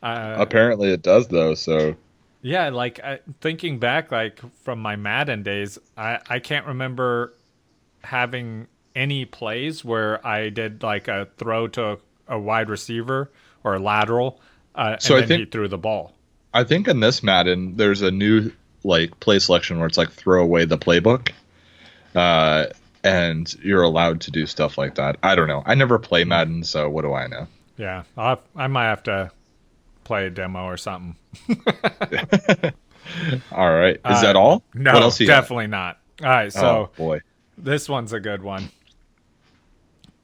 [0.03, 1.55] Uh, Apparently, it does though.
[1.55, 1.95] So
[2.41, 7.33] yeah, like I, thinking back, like from my Madden days, I I can't remember
[8.03, 13.31] having any plays where I did like a throw to a, a wide receiver
[13.63, 14.39] or a lateral,
[14.75, 16.13] uh, So I and then think- he threw the ball.
[16.53, 18.51] I think in this Madden, there's a new
[18.83, 21.31] like play selection where it's like throw away the playbook,
[22.13, 22.65] uh,
[23.03, 25.17] and you're allowed to do stuff like that.
[25.23, 25.63] I don't know.
[25.65, 27.47] I never play Madden, so what do I know?
[27.77, 29.31] Yeah, I'll I might have to
[30.03, 31.15] play a demo or something.
[33.51, 34.63] All right, is Uh, that all?
[34.73, 35.27] No, what else got?
[35.27, 35.99] definitely not.
[36.21, 37.21] All right, so oh boy,
[37.57, 38.69] this one's a good one.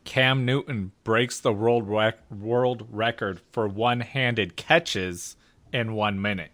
[0.06, 5.36] Cam Newton breaks the world rec- world record for one-handed catches
[5.74, 6.52] in one minute.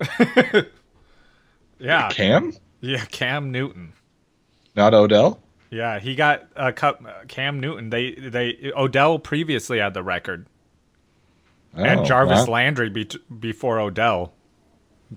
[1.78, 3.92] yeah, Cam, yeah, Cam Newton.
[4.76, 5.40] not Odell.
[5.70, 7.02] Yeah, he got a cup.
[7.28, 7.90] Cam Newton.
[7.90, 10.46] They they Odell previously had the record,
[11.74, 12.52] and Oh, Jarvis wow.
[12.54, 13.08] Landry be-
[13.40, 14.32] before Odell.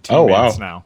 [0.10, 0.52] Oh, wow.
[0.60, 0.86] Now.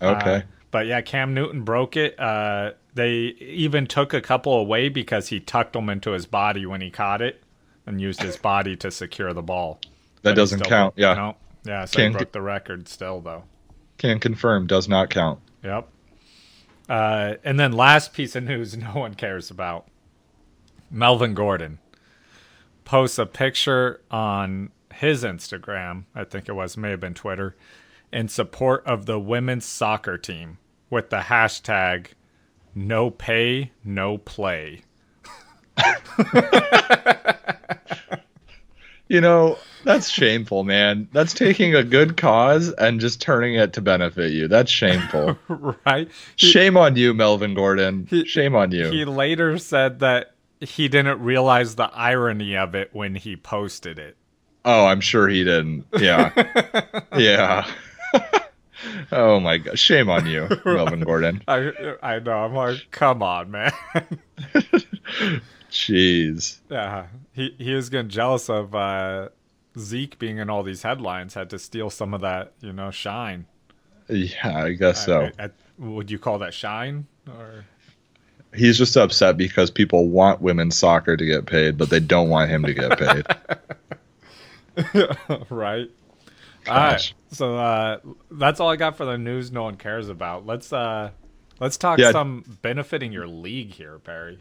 [0.00, 2.18] Okay, Uh, but yeah, Cam Newton broke it.
[2.18, 6.80] Uh, they even took a couple away because he tucked them into his body when
[6.80, 7.42] he caught it
[7.86, 9.80] and used his body to secure the ball.
[10.22, 10.94] that But doesn't still count.
[10.96, 11.36] Yeah, No.
[11.64, 13.44] Yeah, so Can't he broke the record still, though.
[13.98, 14.66] can confirm.
[14.66, 15.40] Does not count.
[15.64, 15.88] Yep.
[16.88, 19.86] Uh, and then last piece of news no one cares about.
[20.90, 21.78] Melvin Gordon
[22.84, 27.56] posts a picture on his Instagram, I think it was, may have been Twitter,
[28.12, 30.58] in support of the women's soccer team
[30.90, 32.08] with the hashtag
[32.74, 34.82] no pay, no play.
[39.10, 41.08] You know, that's shameful, man.
[41.12, 44.48] That's taking a good cause and just turning it to benefit you.
[44.48, 45.38] That's shameful.
[45.86, 46.10] right?
[46.36, 48.06] He, Shame on you, Melvin Gordon.
[48.10, 48.90] He- Shame on you.
[48.90, 54.16] he later said that he didn't realize the irony of it when he posted it.
[54.68, 55.86] Oh, I'm sure he didn't.
[55.98, 56.32] Yeah.
[57.16, 57.66] yeah.
[59.12, 59.78] oh my god.
[59.78, 61.42] Shame on you, Melvin Gordon.
[61.48, 62.32] I I know.
[62.32, 63.72] I'm like, come on, man.
[65.70, 66.58] Jeez.
[66.70, 69.28] Yeah, he he was getting jealous of uh,
[69.78, 71.34] Zeke being in all these headlines.
[71.34, 73.46] Had to steal some of that, you know, shine.
[74.08, 75.30] Yeah, I guess so.
[75.38, 77.06] I- I- would you call that shine?
[77.28, 77.64] Or
[78.54, 82.50] He's just upset because people want women's soccer to get paid, but they don't want
[82.50, 83.26] him to get paid.
[85.50, 85.90] right?
[86.68, 87.12] All right.
[87.30, 87.98] So uh,
[88.30, 89.50] that's all I got for the news.
[89.52, 90.46] No one cares about.
[90.46, 91.10] Let's uh,
[91.60, 92.12] let's talk Yeah.
[92.12, 94.38] some benefiting your league here, Perry.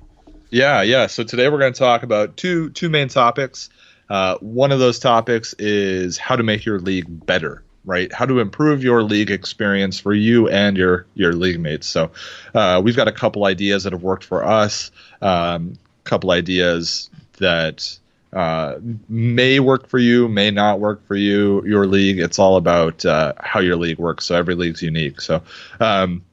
[0.50, 1.08] Yeah, yeah.
[1.08, 3.70] So today we're going to talk about two two main topics.
[4.10, 8.12] Uh, one of those topics is how to make your league better, right?
[8.14, 11.88] How to improve your league experience for you and your your league mates.
[11.88, 12.12] So
[12.56, 14.92] uh, we've got a couple ideas that have worked for us.
[15.22, 15.74] Um,
[16.06, 18.00] couple ideas that
[18.34, 18.76] uh,
[19.10, 21.66] may work for you, may not work for you.
[21.66, 22.20] Your league.
[22.20, 24.26] It's all about uh, how your league works.
[24.26, 25.22] So every league's unique.
[25.22, 25.42] So.
[25.80, 26.24] Um,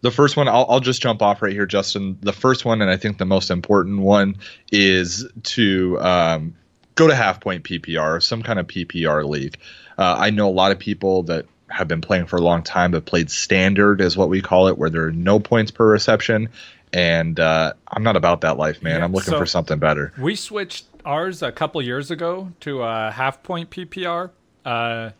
[0.00, 2.88] the first one I'll, I'll just jump off right here justin the first one and
[2.90, 4.36] i think the most important one
[4.70, 6.54] is to um,
[6.94, 9.58] go to half point ppr some kind of ppr league
[9.98, 12.92] uh, i know a lot of people that have been playing for a long time
[12.92, 16.48] have played standard is what we call it where there are no points per reception
[16.92, 20.12] and uh, i'm not about that life man Yeah, i'm looking so- for something better
[20.16, 24.30] We switched ours a couple years ago to a half point PPR.
[24.64, 25.10] Uh,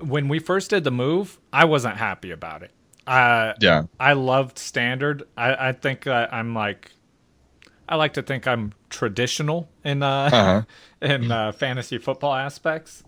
[0.00, 2.70] when we first did the move, I wasn't happy about it.
[3.06, 5.24] Uh, yeah I loved standard.
[5.36, 6.92] I, I think that I'm like,
[7.88, 10.62] I like to think I'm traditional in uh, Uh-huh.
[11.02, 13.02] in uh, fantasy football aspects.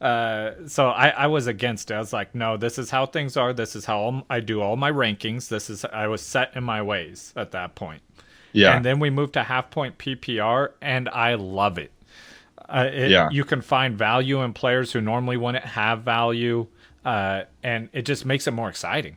[0.00, 1.94] Uh, so I, I was against it.
[1.94, 3.52] I was like, no, this is how things are.
[3.54, 5.48] This is how I do all my rankings.
[5.48, 8.02] This is I was set in my ways at that point.
[8.56, 8.74] Yeah.
[8.74, 11.92] And then we moved to half point PPR, and I love it.
[12.68, 13.28] Uh, it Yeah.
[13.30, 16.66] You can find value in players who normally wouldn't have value,
[17.04, 19.16] uh, and it just makes it more exciting.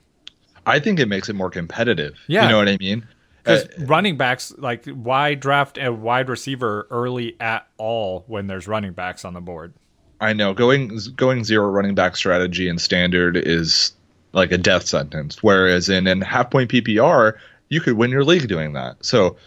[0.65, 2.15] I think it makes it more competitive.
[2.27, 2.43] Yeah.
[2.43, 3.07] You know what I mean?
[3.43, 8.67] Because Uh, running backs, like, why draft a wide receiver early at all when there's
[8.67, 9.73] running backs on the board?
[10.21, 13.93] I know going going zero running back strategy in standard is
[14.33, 17.33] like a death sentence, whereas in in half point PPR
[17.69, 19.03] you could win your league doing that.
[19.05, 19.37] So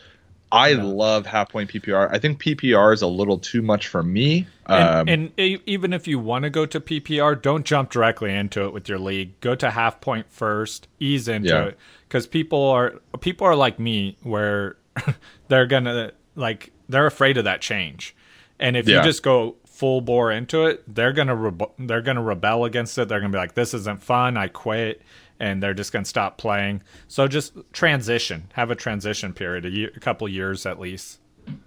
[0.50, 2.08] I love half point PPR.
[2.12, 4.46] I think PPR is a little too much for me.
[4.66, 8.34] And, Um, and e- even if you want to go to PPR, don't jump directly
[8.34, 9.38] into it with your league.
[9.40, 11.64] Go to half point first, ease into Yeah.
[11.64, 14.76] it, because people are people are like me, where
[15.48, 18.14] they're gonna like they're afraid of that change,
[18.60, 18.98] and if Yeah.
[18.98, 23.08] you just go full bore into it, they're gonna rebe- they're gonna rebel against it.
[23.08, 24.36] They're gonna be like, "This isn't fun.
[24.36, 25.00] I quit."
[25.42, 26.82] And they're just gonna stop playing.
[27.08, 28.44] So just transition.
[28.52, 31.18] Have a transition period, a, year, a couple years at least.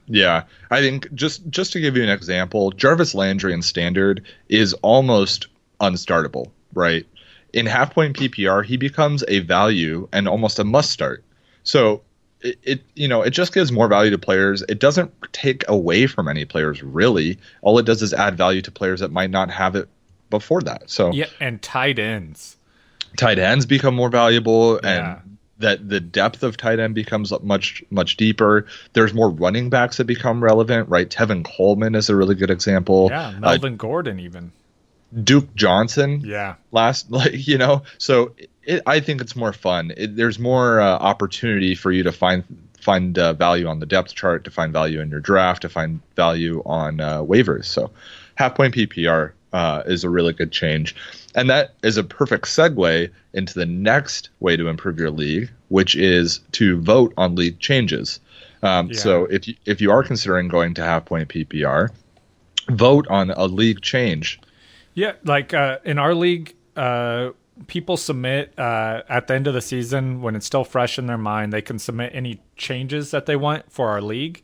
[0.07, 4.73] Yeah, I think just just to give you an example, Jarvis Landry in standard is
[4.75, 5.47] almost
[5.81, 7.05] unstartable, right?
[7.51, 11.25] In half point PPR, he becomes a value and almost a must start.
[11.63, 12.01] So
[12.39, 14.63] it, it you know it just gives more value to players.
[14.69, 17.39] It doesn't take away from any players really.
[17.61, 19.89] All it does is add value to players that might not have it
[20.29, 20.89] before that.
[20.89, 22.54] So Yeah, and tight ends.
[23.17, 25.17] Tight ends become more valuable Yeah.
[25.19, 28.65] and that the depth of tight end becomes much much deeper.
[28.93, 31.09] There's more running backs that become relevant right?
[31.09, 33.07] Tevin coleman is a really good example.
[33.09, 34.51] Yeah, Uh, Melvin Gordon even.
[35.23, 36.21] duke johnson.
[36.25, 36.55] Yeah.
[36.71, 39.93] last like you know so it, i think it's more fun.
[39.95, 42.43] It, there's more uh, opportunity for you to find
[42.81, 46.01] find uh, value on the depth chart to find value in your draft to find
[46.15, 47.65] value on uh, waivers.
[47.65, 47.91] So
[48.35, 50.87] half point ppr uh, is a really good change
[51.37, 55.95] and that is a perfect segue into the next way to improve your league which
[55.95, 58.19] is to vote on league changes
[58.63, 58.97] um, Yeah.
[59.05, 61.89] so if you if you are considering going to half point ppr
[62.69, 64.39] vote on a league change
[64.95, 67.31] Yeah, like uh, in our league, uh,
[67.67, 71.17] people submit uh, at the end of the season when it's still fresh in their
[71.33, 71.51] mind.
[71.51, 74.37] They can submit any changes that they want for our league,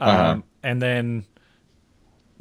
[0.00, 0.40] um, Uh-huh.
[0.62, 1.24] and then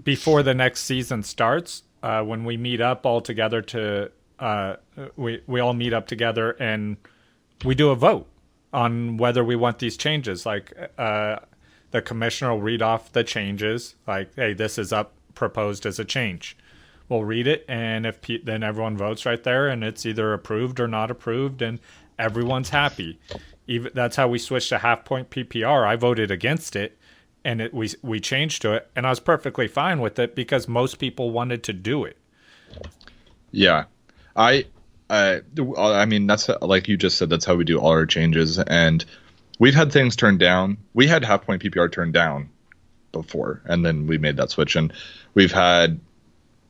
[0.04, 4.76] before the next season starts, uh, when we meet up all together to uh,
[5.16, 6.98] we we all meet up together and
[7.66, 8.28] we do a vote
[8.72, 10.46] on whether we want these changes.
[10.46, 11.38] Like uh,
[11.90, 16.06] the commissioner will read off the changes, like, "Hey, this is up proposed as a
[16.06, 16.56] change."
[17.10, 20.88] We'll read it, and if then everyone votes right there, and it's either approved or
[20.88, 21.80] not approved, and
[22.20, 23.20] everyone's happy.
[23.66, 25.88] Even that's how we switched to half point PPR.
[25.88, 27.00] I voted against it,
[27.46, 30.68] and it, we we changed to it, and I was perfectly fine with it because
[30.68, 32.18] most people wanted to do it.
[33.52, 33.86] Yeah,
[34.36, 34.66] I,
[35.10, 35.42] I,
[35.78, 37.30] I mean that's like you just said.
[37.30, 39.06] That's how we do all our changes, and
[39.60, 40.78] we've had things turned down.
[40.94, 42.50] We had half point PPR turned down
[43.12, 44.92] before, and then we made that switch, and
[45.36, 46.00] we've had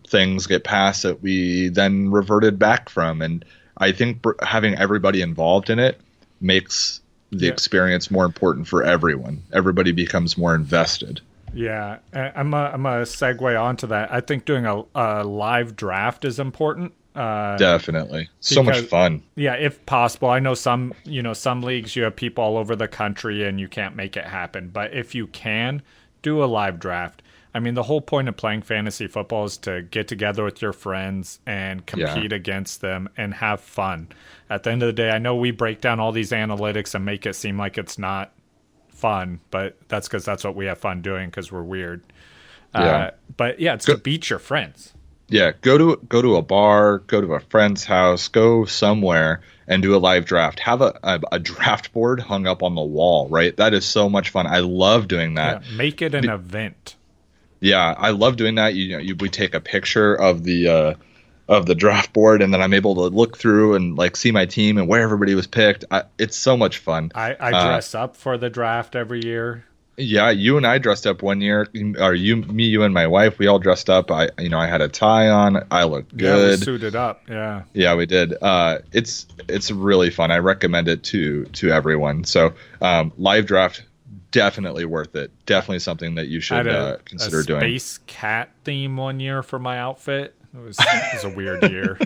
[0.08, 3.46] things get passed that we then reverted back from, and
[3.78, 6.00] I think having everybody involved in it
[6.42, 7.52] makes the Yeah.
[7.52, 9.44] experience more important for everyone.
[9.54, 11.22] Everybody becomes more invested.
[11.54, 14.12] Yeah, I'm a, I'm a segue onto that.
[14.12, 16.94] I think doing a, a live draft is important.
[17.16, 19.24] Uh, Definitely, so much fun.
[19.36, 20.30] yeah, if possible.
[20.30, 23.58] I know some, you know, some leagues you have people all over the country and
[23.58, 24.68] you can't make it happen.
[24.68, 25.82] But if you can,
[26.24, 27.22] do a live draft.
[27.56, 30.74] I mean, the whole point of playing fantasy football is to get together with your
[30.74, 32.14] friends and Yeah.
[32.14, 34.10] compete against them and have fun.
[34.50, 37.06] At the end of the day, I know we break down all these analytics and
[37.06, 38.34] make it seem like it's not
[38.90, 42.04] fun, but that's because that's what we have fun doing because we're weird.
[42.76, 42.82] Yeah.
[42.82, 44.94] Uh, but yeah, it's to beat your friends.
[45.30, 49.82] yeah go to go to a bar go to a friend's house go somewhere and
[49.82, 53.28] do a live draft have a, a, a draft board hung up on the wall
[53.30, 56.96] right that is so much fun i love doing that Yeah, make it an event.
[57.60, 60.94] Yeah i love doing that you know you, we take a picture of the uh
[61.48, 64.46] of the draft board and then i'm able to look through and like see my
[64.46, 67.94] team and where everybody was picked I, it's so much fun I, I Uh, dress
[67.96, 69.64] up for the draft every year.
[69.98, 71.70] Yeah, you and I dressed up one year,
[72.02, 73.40] or you, me, you, and my wife.
[73.40, 74.12] We all dressed up.
[74.12, 75.66] I, you know, I had a tie on.
[75.72, 76.50] I looked good.
[76.50, 77.22] Yeah, we suited up.
[77.30, 77.64] Yeah.
[77.74, 78.34] Yeah, we did.
[78.42, 80.32] Uh, it's it's really fun.
[80.32, 82.26] I recommend it to to everyone.
[82.26, 83.84] So, um, live draft
[84.36, 85.32] definitely worth it.
[85.46, 87.62] Definitely something that you should a, uh, consider a doing.
[87.62, 90.36] space cat theme one year for my outfit.
[90.54, 91.98] It was, it was a weird year.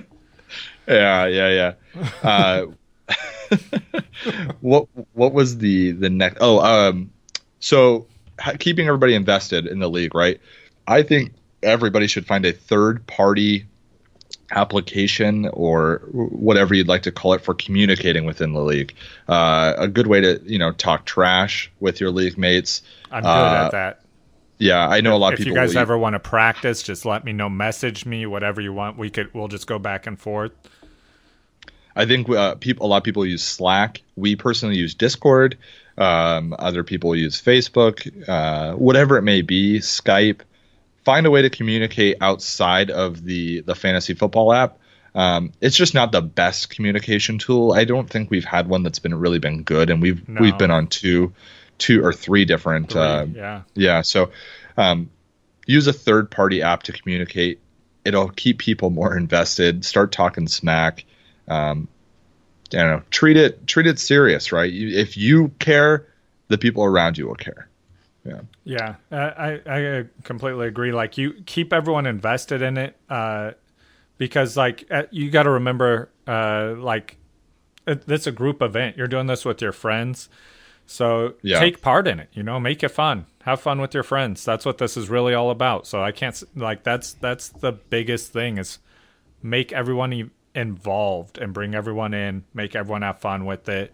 [0.88, 1.99] Yeah, yeah, yeah.
[2.21, 2.65] Uh,
[4.61, 6.38] what what was the the next?
[6.39, 7.09] Oh, um,
[7.61, 8.05] so
[8.39, 10.39] ha- keeping everybody invested in the league, right?
[10.88, 13.65] I think everybody should find a third party
[14.52, 18.95] application or whatever you'd like to call it for communicating within the league.
[19.28, 22.82] Uh, a good way to you know talk trash with your league mates.
[23.12, 24.02] I'm good Uh, at that.
[24.58, 25.54] Yeah, I know a lot of people.
[25.54, 27.47] If you guys ever want to practice, just let me know.
[27.47, 28.97] Message me, whatever you want.
[28.97, 29.34] We could.
[29.34, 30.52] We'll just go back and forth.
[31.95, 34.02] I think uh, people, a lot of people use Slack.
[34.16, 35.58] We personally use Discord.
[35.97, 40.41] Um, other people use Facebook, uh, whatever it may be, Skype.
[41.10, 44.78] Find a way to communicate outside of the the fantasy football app.
[45.16, 47.74] Um, it's just not the best communication tool.
[47.74, 50.39] I don't think we've had one that's been really been good, and we've No.
[50.39, 51.34] we've been on two,
[51.80, 52.91] two or three different.
[52.91, 53.62] Three, uh, yeah.
[53.74, 54.01] yeah.
[54.01, 54.30] So
[54.78, 55.10] um,
[55.66, 57.60] use a third party app to communicate.
[58.05, 59.86] It'll keep people more invested.
[59.86, 61.05] Start talking smack.
[61.47, 61.88] Um,
[62.72, 63.03] I don't know.
[63.10, 64.72] Treat it treat it serious, right?
[64.72, 66.05] You, if you care,
[66.49, 67.68] the people around you will care.
[68.26, 68.41] Yeah.
[68.63, 70.91] Yeah, uh, I I completely agree.
[70.91, 73.51] Like you keep everyone invested in it, uh,
[74.17, 77.17] because like uh, you got to remember, uh, like
[77.88, 78.97] it's a group event.
[78.97, 80.30] You're doing this with your friends,
[80.86, 81.59] so Yeah.
[81.59, 82.30] take part in it.
[82.34, 83.26] You know, make it fun.
[83.43, 84.43] Have fun with your friends.
[84.45, 85.88] That's what this is really all about.
[85.88, 88.80] So I can't like that's that's the biggest thing is
[89.41, 92.43] make everyone involved and bring everyone in.
[92.53, 93.93] Make everyone have fun with it.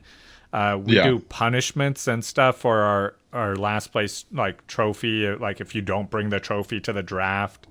[0.56, 1.03] Uh, we Yeah.
[1.03, 5.28] do punishments and stuff for our our last place like trophy.
[5.36, 7.68] Like if you don't bring the trophy to the draft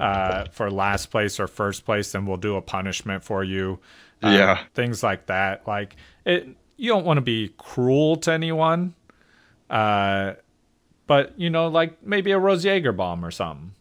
[0.00, 3.78] uh, for last place or first place, then we'll do a punishment for you.
[4.22, 4.58] Uh, Yeah.
[4.74, 5.66] things like that.
[5.68, 6.48] Like it,
[6.78, 8.94] you don't want to be cruel to anyone.
[9.68, 10.34] Uh,
[11.06, 13.72] but you know, like maybe a Rose Jaeger bomb or something.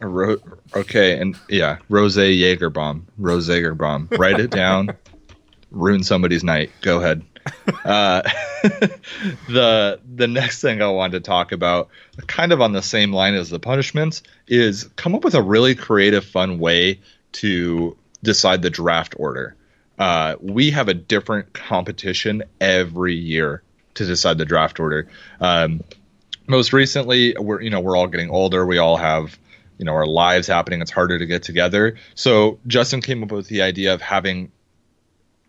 [0.00, 0.36] A ro-
[0.76, 4.08] okay, and yeah, Rose Jaeger bomb, Rose Jaeger bomb.
[4.12, 4.90] Write it down.
[5.70, 6.70] ruin somebody's night.
[6.82, 7.22] Go ahead.
[7.84, 8.20] Uh,
[9.48, 11.88] the the next thing I wanted to talk about,
[12.26, 15.74] kind of on the same line as the punishments, is come up with a really
[15.74, 17.00] creative, fun way
[17.32, 19.56] to decide the draft order.
[19.98, 23.62] Uh, we have a different competition every year
[23.94, 25.08] to decide the draft order.
[25.40, 25.82] Um,
[26.46, 28.66] most recently, we're you know we're all getting older.
[28.66, 29.38] We all have
[29.78, 30.82] you know our lives happening.
[30.82, 31.96] It's harder to get together.
[32.14, 34.50] So Justin came up with the idea of having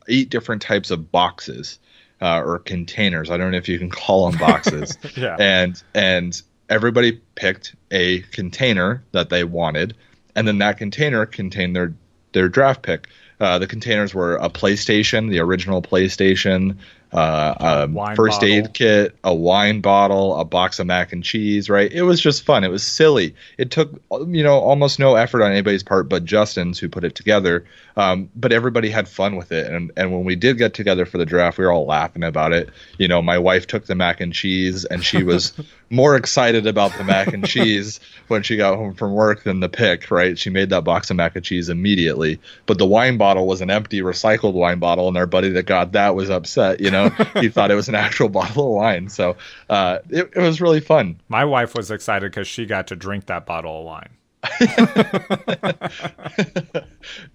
[0.07, 1.79] eight different types of boxes
[2.21, 3.29] uh, or containers.
[3.29, 4.97] I don't know if you can call them boxes.
[5.15, 5.35] Yeah.
[5.39, 9.95] And and everybody picked a container that they wanted,
[10.35, 11.93] and then that container contained their
[12.31, 13.07] their draft pick.
[13.39, 16.77] Uh, the containers were a PlayStation, the original PlayStation,
[17.11, 18.55] uh, a first bottle.
[18.55, 21.69] aid kit, a wine bottle, a box of mac and cheese.
[21.69, 21.91] Right?
[21.91, 22.63] It was just fun.
[22.63, 23.35] It was silly.
[23.57, 23.91] It took
[24.27, 27.65] you know almost no effort on anybody's part but Justin's who put it together.
[27.97, 29.71] Um, but everybody had fun with it.
[29.71, 32.53] And and when we did get together for the draft, we were all laughing about
[32.53, 32.69] it.
[32.97, 35.53] You know, my wife took the mac and cheese, and she was
[35.89, 39.67] more excited about the mac and cheese when she got home from work than the
[39.67, 40.11] pick.
[40.11, 40.37] Right?
[40.37, 42.39] She made that box of mac and cheese immediately.
[42.67, 45.91] But the wine bottle was an empty recycled wine bottle, and our buddy that got
[45.91, 46.79] that was upset.
[46.79, 46.98] You know,
[47.39, 49.07] he thought it was an actual bottle of wine.
[49.07, 49.37] So
[49.69, 51.19] uh, it, it was really fun.
[51.29, 54.09] My wife was excited because she got to drink that bottle of wine.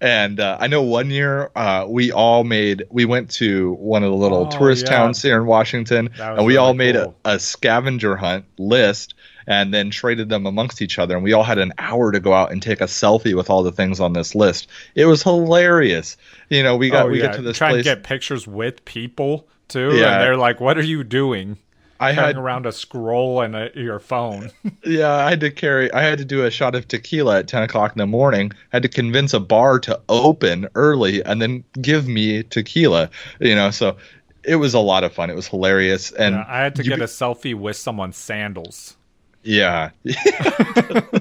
[0.01, 4.09] And uh, I know one year uh, we all made we went to one of
[4.11, 4.91] the little Oh, tourist yeah.
[4.97, 7.15] towns here in Washington, and we all really made a, cool.
[7.25, 9.13] a scavenger hunt list
[9.47, 11.15] and then traded them amongst each other.
[11.15, 13.63] And we all had an hour to go out and take a selfie with all
[13.63, 14.67] the things on this list.
[14.95, 16.17] It was hilarious.
[16.49, 17.85] You know, we got oh we yeah, get to this try place.
[17.85, 20.13] and get pictures with people too, Yeah.
[20.13, 21.57] and they're like, "What are you doing?"
[21.97, 24.51] I had around a scroll and a, your phone.
[24.85, 25.91] Yeah, I had to carry.
[25.93, 28.51] I had to do a shot of tequila at ten o'clock in the morning.
[28.73, 33.09] I had to convince a bar to open early and then give me tequila.
[33.39, 33.95] You know, so
[34.43, 35.29] it was a lot of fun.
[35.29, 38.97] It was hilarious, and Yeah, I had to get be- a selfie with someone's sandals.
[39.45, 39.91] Yeah.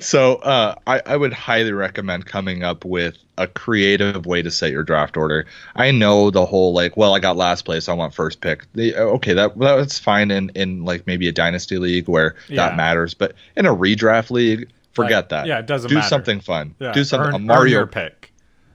[0.00, 4.70] so uh, I, I would highly recommend coming up with a creative way to set
[4.70, 5.46] your draft order.
[5.76, 8.64] I know the whole like, well, I got last place, I want first pick.
[8.74, 12.68] The, okay, that that's fine in in like maybe a dynasty league where Yeah.
[12.68, 15.46] that matters, but in a redraft league, forget Like, that.
[15.46, 16.08] yeah, it doesn't Do matter.
[16.08, 16.74] something fun.
[16.80, 18.17] Yeah, Do something earn, a Mario pick.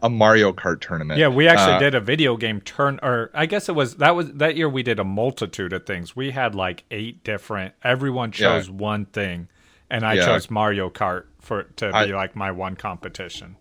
[0.03, 1.19] A Mario Kart tournament.
[1.19, 4.15] Yeah, we actually Uh, did a video game turn, or I guess it was that
[4.15, 4.69] was that year.
[4.69, 6.15] We did a multitude of things.
[6.15, 7.73] We had like eight different.
[7.83, 9.47] Everyone chose one thing,
[9.89, 10.25] and I Yeah.
[10.25, 13.55] chose Mario Kart for to be I- like my one competition.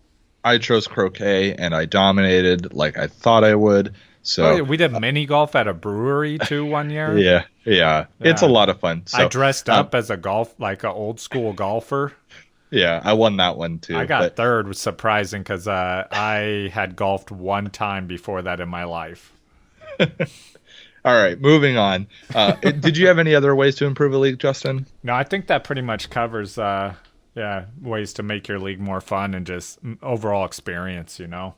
[0.45, 3.95] I chose croquet and I dominated like I thought I would.
[4.24, 7.16] So Oh, yeah, we did mini golf at a brewery too one year.
[7.18, 9.03] yeah, yeah, it's a lot of fun.
[9.07, 12.12] So I dressed um, up as a golf like an old school golfer.
[12.72, 13.96] Yeah, I won that one too.
[13.96, 18.60] I got but- third, was surprising because uh, I had golfed one time before that
[18.60, 19.32] in my life.
[21.04, 22.06] All right, moving on.
[22.34, 24.86] Uh, did you have any other ways to improve a league, Justin?
[25.02, 26.94] No, I think that pretty much covers uh,
[27.34, 31.18] yeah, ways to make your league more fun and just mm, overall experience.
[31.18, 31.54] You know.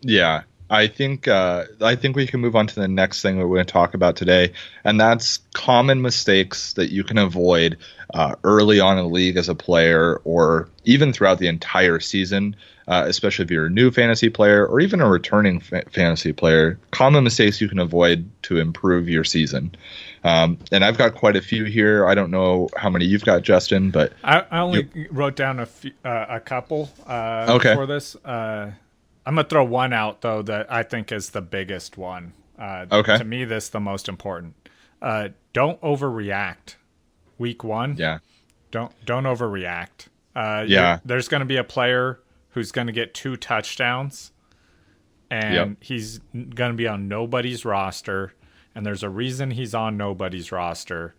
[0.00, 3.46] Yeah, I think uh, I think we can move on to the next thing we're
[3.46, 4.52] going to talk about today,
[4.84, 7.78] and that's common mistakes that you can avoid
[8.14, 12.56] uh, early on in the league as a player, or even throughout the entire season.
[12.86, 16.78] Uh, especially if you're a new fantasy player or even a returning fa- fantasy player,
[16.90, 19.70] common mistakes you can avoid to improve your season.
[20.24, 22.06] Um, and I've got quite a few here.
[22.06, 25.60] I don't know how many you've got, Justin, but I, I only you, wrote down
[25.60, 27.74] a few, uh, a couple uh, okay.
[27.74, 28.16] for this.
[29.28, 32.32] I'm gonna throw one out though that I think is the biggest one.
[32.58, 33.18] Uh, okay.
[33.18, 34.54] To me, this the most important.
[35.02, 36.76] Uh, don't overreact.
[37.36, 37.96] Week one.
[37.98, 38.20] Yeah.
[38.70, 40.06] Don't don't overreact.
[40.34, 41.00] Uh, yeah.
[41.04, 42.20] There's going to be a player
[42.50, 44.32] who's going to get two touchdowns,
[45.30, 45.68] and Yep.
[45.82, 48.32] he's going to be on nobody's roster,
[48.74, 51.14] and there's a reason he's on nobody's roster.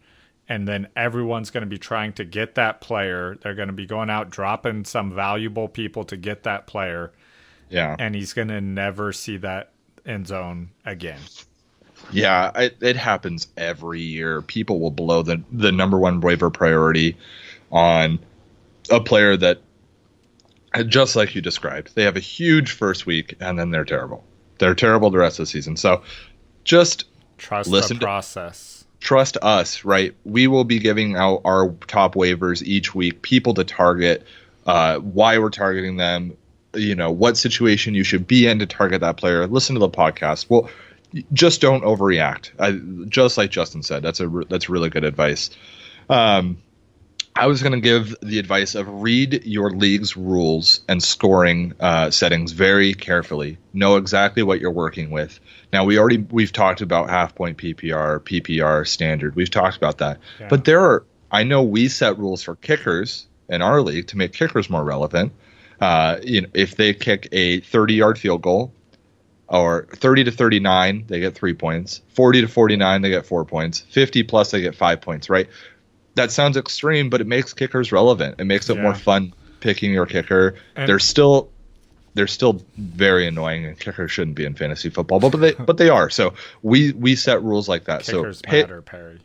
[0.47, 3.37] And then everyone's going to be trying to get that player.
[3.39, 7.11] They're going to be going out dropping some valuable people to get that player
[7.69, 7.95] Yeah.
[7.99, 9.71] and he's gonna never see that
[10.05, 11.19] end zone again.
[12.11, 14.41] Yeah, it, it happens every year.
[14.41, 17.15] People will blow the the number one waiver priority
[17.71, 18.19] on
[18.89, 19.59] a player that,
[20.87, 24.23] just like you described, they have a huge first week and then they're terrible.
[24.59, 25.75] They're terrible the rest of the season.
[25.77, 26.01] So,
[26.63, 27.05] just
[27.37, 28.85] Trust Listen the to- process.
[28.99, 30.13] trust us, right?
[30.25, 34.25] We will be giving out our top waivers each week, people to target,
[34.65, 36.35] uh, why we're targeting them,
[36.73, 39.47] you know, what situation you should be in to target that player.
[39.47, 40.49] Listen to the podcast.
[40.49, 40.69] Well,
[41.33, 42.51] just don't overreact.
[42.59, 45.49] I, just like Justin said, that's a re- that's really good advice.
[46.09, 46.57] Um,
[47.35, 52.11] I was going to give the advice of read your league's rules and scoring uh,
[52.11, 53.57] settings very carefully.
[53.73, 55.39] Know exactly what you're working with.
[55.71, 59.35] Now we already we've talked about half point PPR, PPR standard.
[59.35, 60.19] We've talked about that.
[60.39, 60.47] Yeah.
[60.49, 64.33] But there are I know we set rules for kickers in our league to make
[64.33, 65.31] kickers more relevant.
[65.81, 68.73] Uh, you know, if they kick a 30 yard field goal
[69.47, 72.01] or 30 to 39, they get three points.
[72.09, 73.79] 40 to 49, they get four points.
[73.89, 75.29] 50 plus, they get five points.
[75.29, 75.47] Right?
[76.15, 78.35] That sounds extreme, but it makes kickers relevant.
[78.39, 78.83] It makes it Yeah.
[78.83, 80.55] more fun picking your kicker.
[80.75, 81.49] And- they're still
[82.15, 85.77] they're still very annoying, and kickers shouldn't be in fantasy football, but, but they but
[85.77, 86.09] they are.
[86.09, 88.03] So we we set rules like that.
[88.03, 89.19] Kickers so pay, matter, Perry.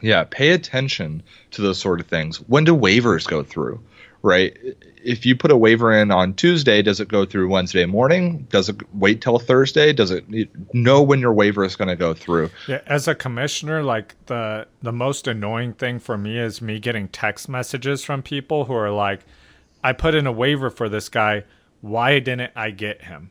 [0.00, 2.36] yeah, pay attention to those sort of things.
[2.48, 3.80] When do waivers go through?
[4.28, 4.56] Right?
[5.02, 8.46] If you put a waiver in on Tuesday, does it go through Wednesday morning?
[8.50, 9.94] Does it wait till Thursday?
[9.94, 10.24] Does it
[10.74, 12.50] know when your waiver is going to go through?
[12.66, 17.08] Yeah, as a commissioner, like the the most annoying thing for me is me getting
[17.08, 19.20] text messages from people who are like,
[19.82, 21.44] "I put in a waiver for this guy.
[21.80, 23.30] Why didn't I get him?"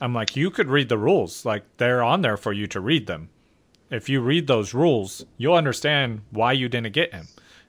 [0.00, 1.44] I'm like, "You could read the rules.
[1.44, 3.30] Like they're on there for you to read them.
[3.90, 7.26] If you read those rules, you'll understand why you didn't get him."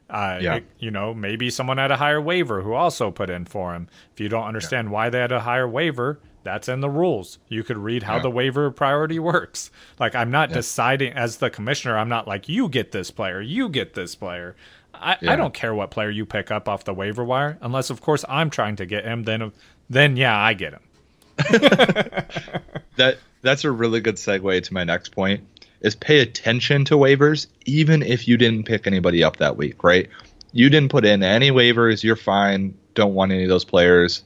[0.10, 0.56] Uh, Yeah.
[0.56, 3.88] it- you know, maybe someone had a higher waiver who also put in for him.
[4.14, 7.38] If you don't understand why they had a higher waiver, that's in the rules.
[7.48, 8.22] You could read how Yeah.
[8.24, 9.70] the waiver priority works.
[10.00, 13.70] Like I'm not deciding as the commissioner, I'm not like you get this player, you
[13.70, 14.56] get this player.
[14.94, 15.34] I, Yeah.
[15.34, 18.26] I don't care what player you pick up off the waiver wire, unless of course
[18.28, 19.24] I'm trying to get him.
[19.24, 19.52] Then
[19.90, 20.82] then yeah, I get him.
[22.96, 25.42] That that's a really good segue to my next point.
[25.82, 30.10] Is pay attention to waivers, even if you didn't pick anybody up that week, right?
[30.52, 32.78] You didn't put in any waivers, you're fine.
[32.96, 34.24] Don't want any of those players.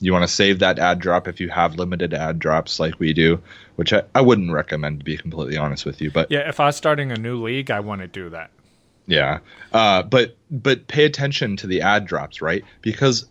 [0.00, 3.12] You want to save that ad drop if you have limited ad drops like we
[3.12, 3.40] do,
[3.76, 6.10] which I, I wouldn't recommend to be completely honest with you.
[6.10, 8.50] But Yeah, if I was starting a new league, I want to do that.
[9.06, 9.38] Yeah.
[9.72, 12.64] Uh, but but pay attention to the ad drops, right?
[12.82, 13.26] Because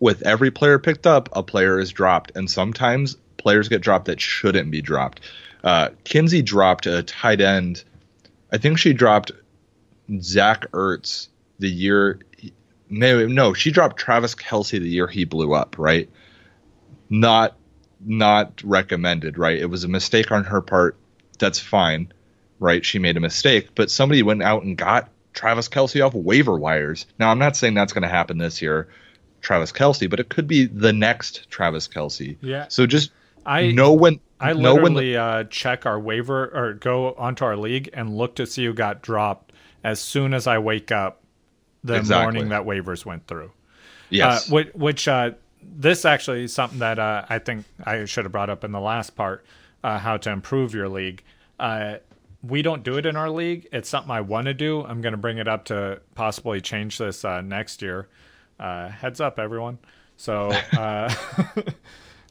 [0.00, 4.20] with every player picked up, a player is dropped, and sometimes players get dropped that
[4.20, 5.20] shouldn't be dropped.
[5.62, 7.84] Uh, Kinsey dropped a tight end.
[8.52, 9.32] I think she dropped
[10.20, 11.28] Zach Ertz
[11.58, 12.20] the year.
[12.90, 16.08] No, no, she dropped Travis Kelce the year he blew up, right?
[17.10, 17.56] Not
[18.00, 19.58] not recommended, right?
[19.58, 20.96] It was a mistake on her part.
[21.38, 22.12] That's fine
[22.60, 22.84] right?
[22.84, 27.06] She made a mistake, but somebody went out and got Travis Kelce off waiver wires.
[27.18, 28.88] Now, I'm not saying that's going to happen this year,
[29.40, 32.36] Travis Kelce, but it could be the next Travis Kelce.
[32.40, 32.66] Yeah.
[32.68, 33.10] So just
[33.48, 34.20] I know when.
[34.40, 38.16] I know when the- literally uh, check our waiver or go onto our league and
[38.16, 41.22] look to see who got dropped as soon as I wake up
[41.82, 42.22] the Exactly.
[42.24, 43.50] morning that waivers went through.
[44.10, 44.48] yes.
[44.48, 45.30] Uh, which, which uh,
[45.62, 48.80] this actually is something that uh, I think I should have brought up in the
[48.80, 49.44] last part,
[49.82, 51.22] uh, how to improve your league.
[51.58, 51.96] Uh,
[52.44, 53.66] we don't do it in our league.
[53.72, 54.84] It's something I want to do.
[54.84, 58.08] I'm going to bring it up to possibly change this uh, next year.
[58.60, 59.78] Uh, heads up, everyone.
[60.16, 61.12] So uh,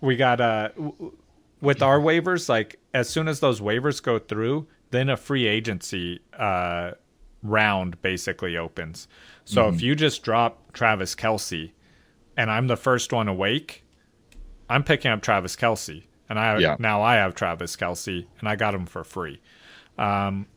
[0.02, 0.70] we got uh,
[1.62, 2.50] with our waivers.
[2.50, 6.91] Like as soon as those waivers go through, then a free agency uh,
[7.43, 9.08] round basically opens.
[9.45, 11.72] So if you just drop Travis Kelce,
[12.36, 13.84] and I'm the first one awake,
[14.70, 16.76] I'm picking up Travis Kelce and I Yeah.
[16.80, 19.41] now I have Travis Kelce and I got him for free.
[19.98, 20.48] Um,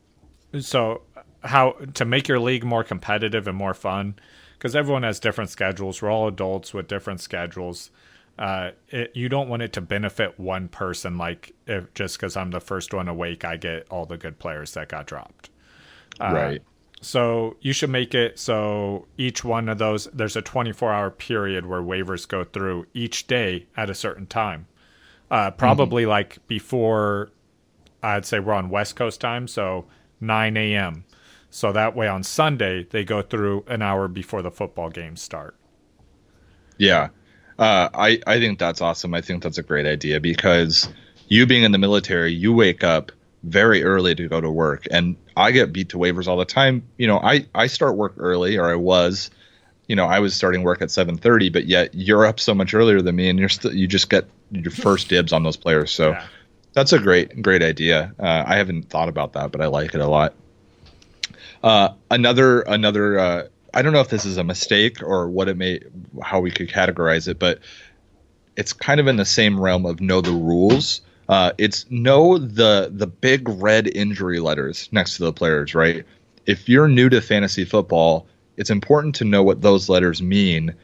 [0.58, 1.02] so
[1.44, 4.16] how to make your league more competitive and more fun
[4.58, 6.02] because everyone has different schedules.
[6.02, 7.90] We're all adults with different schedules.
[8.40, 12.50] Uh, it, you don't want it to benefit one person, like if just because I'm
[12.50, 15.50] the first one awake, I get all the good players that got dropped.
[16.18, 16.62] Uh, right.
[17.02, 21.66] So you should make it so each one of those there's a 24 hour period
[21.66, 24.66] where waivers go through each day at a certain time.
[25.30, 27.30] Uh, probably like before
[28.02, 29.86] I'd say we're on West Coast time, so
[30.20, 31.04] 9 a.m.
[31.50, 35.56] So that way on Sunday they go through an hour before the football games start.
[36.78, 37.08] Yeah.
[37.60, 39.12] Uh, I, I think that's awesome.
[39.14, 40.88] I think that's a great idea because
[41.28, 43.12] you being in the military, you wake up
[43.44, 44.86] very early to go to work.
[44.90, 46.82] And I get beat to waivers all the time.
[46.96, 49.30] You know, I, I start work early, or I was.
[49.88, 53.02] You know, I was starting work at 7:30, but yet you're up so much earlier
[53.02, 55.90] than me, and you're still you just get your first dibs on those players.
[55.90, 56.26] So Yeah.
[56.74, 58.14] that's a great great idea.
[58.18, 60.34] Uh, I haven't thought about that, but I like it a lot.
[61.62, 63.42] Uh, another another uh,
[63.74, 65.80] I don't know if this is a mistake or what it may
[66.22, 67.60] how we could categorize it, but
[68.56, 71.00] it's kind of in the same realm of know the rules.
[71.28, 76.04] Uh, it's know the the big red injury letters next to the players, right?
[76.46, 80.74] If you're new to fantasy football, it's important to know what those letters mean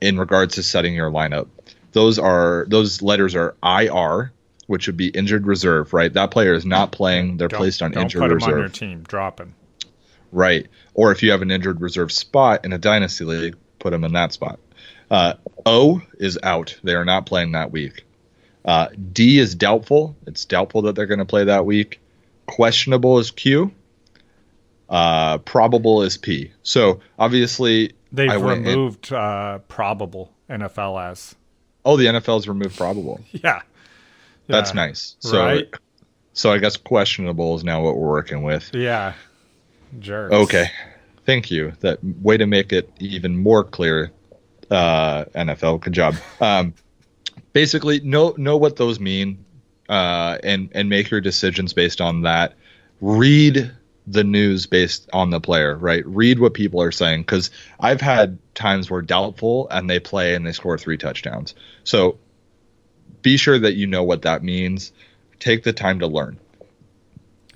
[0.00, 1.46] in regards to setting your lineup.
[1.92, 4.32] Those are those letters are IR,
[4.66, 6.12] which would be injured reserve, right?
[6.12, 8.48] That player is not playing; they're Don't, placed on don't injured put reserve.
[8.48, 9.04] them on your team.
[9.06, 9.54] Drop him.
[10.32, 10.66] Right.
[10.94, 14.12] Or if you have an injured reserve spot in a dynasty league, put them in
[14.12, 14.58] that spot.
[15.10, 16.78] Uh, o is out.
[16.84, 18.04] They are not playing that week.
[18.64, 20.14] Uh, D is doubtful.
[20.26, 22.00] It's doubtful that they're going to play that week.
[22.46, 23.72] Questionable is Q.
[24.88, 26.50] Uh, probable is P.
[26.62, 31.34] So obviously, They've I went in- removed uh, probable NFL as.
[31.84, 33.20] oh, the NFL's removed probable.
[33.32, 33.60] Yeah.
[34.46, 34.86] That's Yeah.
[34.86, 35.16] nice.
[35.20, 35.68] So, Right.
[36.32, 38.70] so I guess questionable is now what we're working with.
[38.74, 39.12] Yeah.
[39.98, 40.34] Jerks.
[40.34, 40.70] Okay.
[41.24, 41.72] Thank you.
[41.80, 44.10] That way to make it even more clear.
[44.70, 46.16] Uh, NFL, good job.
[46.40, 46.74] Um,
[47.52, 49.44] basically, know know what those mean,
[49.88, 52.54] uh, and and make your decisions based on that.
[53.00, 53.70] Read
[54.06, 56.04] the news based on the player, right?
[56.06, 60.46] Read what people are saying because I've had times where doubtful and they play and
[60.46, 61.54] they score three touchdowns.
[61.84, 62.18] So
[63.22, 64.92] be sure that you know what that means.
[65.40, 66.40] Take the time to learn.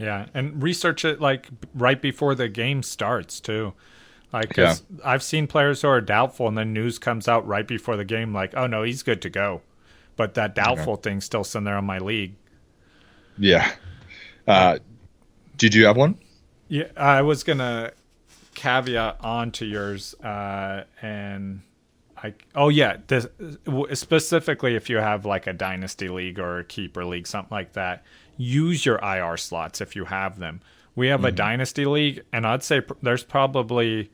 [0.03, 3.73] Yeah, and research it like right before the game starts too.
[4.33, 4.75] Like, i
[5.05, 8.33] I've seen players who are doubtful, and then news comes out right before the game,
[8.33, 9.61] like, "Oh no, he's good to go,"
[10.17, 12.35] but that doubtful thing's still sitting there on my league.
[13.39, 13.71] Yeah.
[14.49, 14.79] Uh,
[15.57, 16.19] did you have one?
[16.69, 17.93] Yeah, I was gonna
[18.55, 21.63] caveat onto yours, uh, and
[22.17, 23.27] I oh yeah, this,
[23.93, 28.05] specifically if you have like a dynasty league or a keeper league, something like that,
[28.37, 30.61] use your IR slots if you have them.
[30.95, 34.11] We have a dynasty league, and I'd say pr- there's probably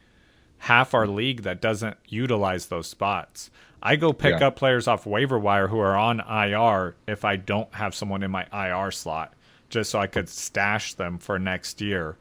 [0.59, 3.51] half our league that doesn't utilize those spots.
[3.83, 4.49] I go pick Yeah.
[4.49, 8.31] up players off waiver wire who are on IR if I don't have someone in
[8.31, 9.35] my IR slot,
[9.71, 12.16] just so I could stash them for next year.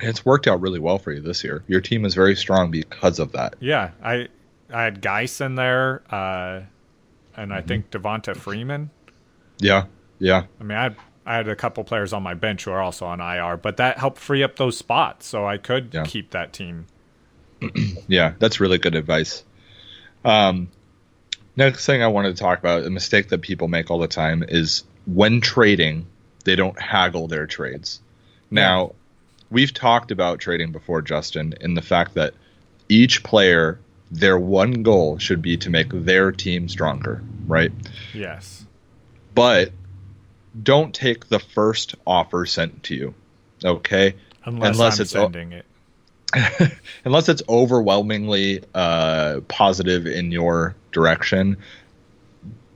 [0.00, 1.62] It's worked out really well for you this year.
[1.66, 3.56] Your team is very strong because of that.
[3.60, 4.28] Yeah, I
[4.72, 6.60] I had Guice in there, uh,
[7.36, 8.90] and I think Devonta Freeman.
[9.60, 9.86] Yeah,
[10.18, 10.96] yeah, I mean, I had,
[11.28, 13.98] I had a couple players on my bench who are also on IR, but that
[13.98, 16.04] helped free up those spots, so I could Yeah.
[16.04, 16.86] keep that team.
[18.08, 18.32] yeah.
[18.38, 19.44] That's really good advice.
[20.24, 20.68] Um,
[21.56, 24.42] next thing I wanted to talk about, a mistake that people make all the time
[24.48, 26.06] is when trading,
[26.44, 28.00] they don't haggle their trades.
[28.50, 28.94] Now,
[29.50, 32.32] we've talked about trading before, Justin, in the fact that
[32.88, 33.78] each player,
[34.10, 37.70] their one goal should be to make their team stronger, right?
[38.14, 38.64] Yes.
[39.34, 39.72] but
[40.62, 43.14] don't take the first offer sent to you.
[43.64, 44.14] Okay?
[44.44, 45.66] Unless, Unless it's o- it.
[47.04, 51.56] Unless it's overwhelmingly uh, positive in your direction,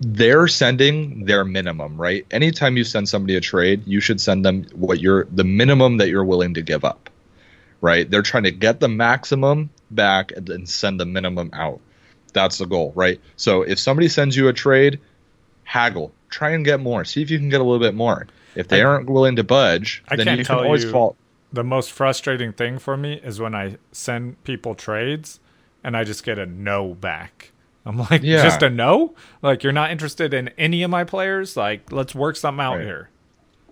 [0.01, 2.27] they're sending their minimum, right?
[2.31, 6.09] Anytime you send somebody a trade, you should send them what you're the minimum that
[6.09, 7.11] you're willing to give up,
[7.81, 8.11] right?
[8.11, 11.81] They're trying to get the maximum back and then send the minimum out.
[12.33, 13.21] That's the goal, right?
[13.37, 14.99] So if somebody sends you a trade,
[15.65, 17.05] haggle, try and get more.
[17.05, 18.27] See if you can get a little bit more.
[18.57, 20.91] If they I- aren't willing to budge, I then can't you tell can always you-
[20.91, 21.17] fall.
[21.53, 25.39] The most frustrating thing for me is when I send people trades
[25.85, 27.51] and I just get a no back.
[27.85, 28.43] I'm like, Yeah.
[28.43, 29.15] just a no?
[29.43, 31.57] Like, you're not interested in any of my players?
[31.57, 32.85] Like, let's work something out Right.
[32.87, 33.09] here.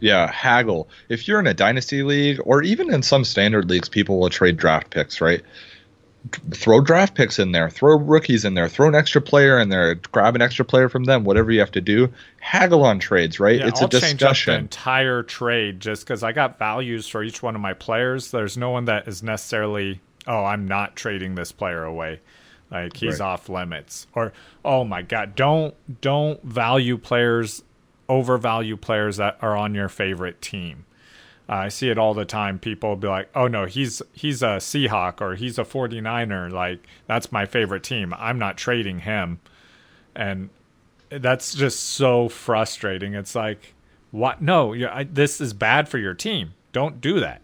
[0.00, 0.88] Yeah, haggle.
[1.08, 4.56] If you're in a dynasty league or even in some standard leagues, people will trade
[4.56, 5.42] draft picks, right?
[6.52, 9.94] Throw draft picks in there, throw rookies in there, throw an extra player in there,
[9.94, 12.12] grab an extra player from them, whatever you have to do.
[12.40, 13.58] Haggle on trades, right?
[13.60, 14.18] Yeah, it's I'll a discussion.
[14.18, 17.72] change up the entire trade just because I got values for each one of my
[17.72, 18.30] players.
[18.30, 22.20] There's no one that is necessarily, oh, I'm not trading this player away.
[22.70, 23.26] Like he's Right.
[23.26, 24.06] off limits.
[24.14, 24.32] Or
[24.64, 27.62] oh my god, don't don't value players
[28.08, 30.84] overvalue players that are on your favorite team.
[31.51, 32.61] Uh, I see it all the time.
[32.61, 36.53] People be like, "Oh no, he's he's a Seahawk or he's a 49er.
[36.53, 38.14] Like that's my favorite team.
[38.16, 39.40] I'm not trading him."
[40.14, 40.51] And
[41.09, 43.14] that's just so frustrating.
[43.14, 43.74] It's like,
[44.12, 44.40] "What?
[44.40, 46.55] No, I, this is bad for your team.
[46.72, 47.42] Don't do that."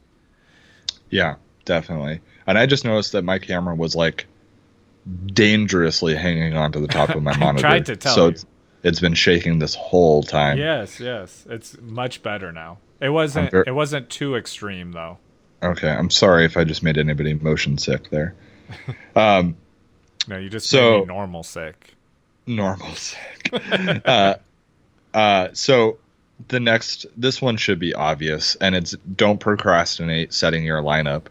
[1.11, 1.35] Yeah,
[1.65, 2.21] definitely.
[2.47, 4.27] And I just noticed that my camera was like
[5.27, 7.61] dangerously hanging onto the top of my I monitor.
[7.63, 8.31] tried to tell so you.
[8.31, 8.47] it's
[8.85, 10.59] it's been shaking this whole time.
[10.59, 11.45] Yes, yes.
[11.51, 12.79] It's much better now.
[13.01, 15.19] It wasn't ver- it wasn't too extreme though.
[15.63, 18.35] Okay, I'm sorry if I just made anybody motion sick there.
[19.17, 19.57] um,
[20.29, 21.95] No, you just So- made me normal sick.
[22.47, 23.51] normal sick.
[24.05, 24.35] uh,
[25.15, 25.99] uh, so
[26.49, 31.27] the next, this one should be obvious, and it's don't procrastinate setting your lineup.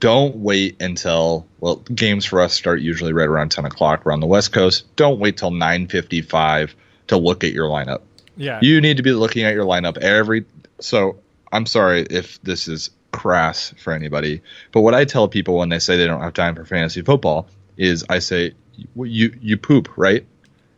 [0.00, 4.26] Don't wait until well, games for us start usually right around ten o'clock around the
[4.26, 4.84] West Coast.
[4.96, 6.74] Don't wait till nine fifty-five
[7.08, 8.02] to look at your lineup.
[8.36, 8.58] Yeah.
[8.62, 10.44] You need to be looking at your lineup every.
[10.80, 11.18] So
[11.52, 15.78] I'm sorry if this is crass for anybody, but what I tell people when they
[15.78, 17.46] say they don't have time for fantasy football
[17.76, 18.54] is I say
[18.96, 20.26] you you poop right.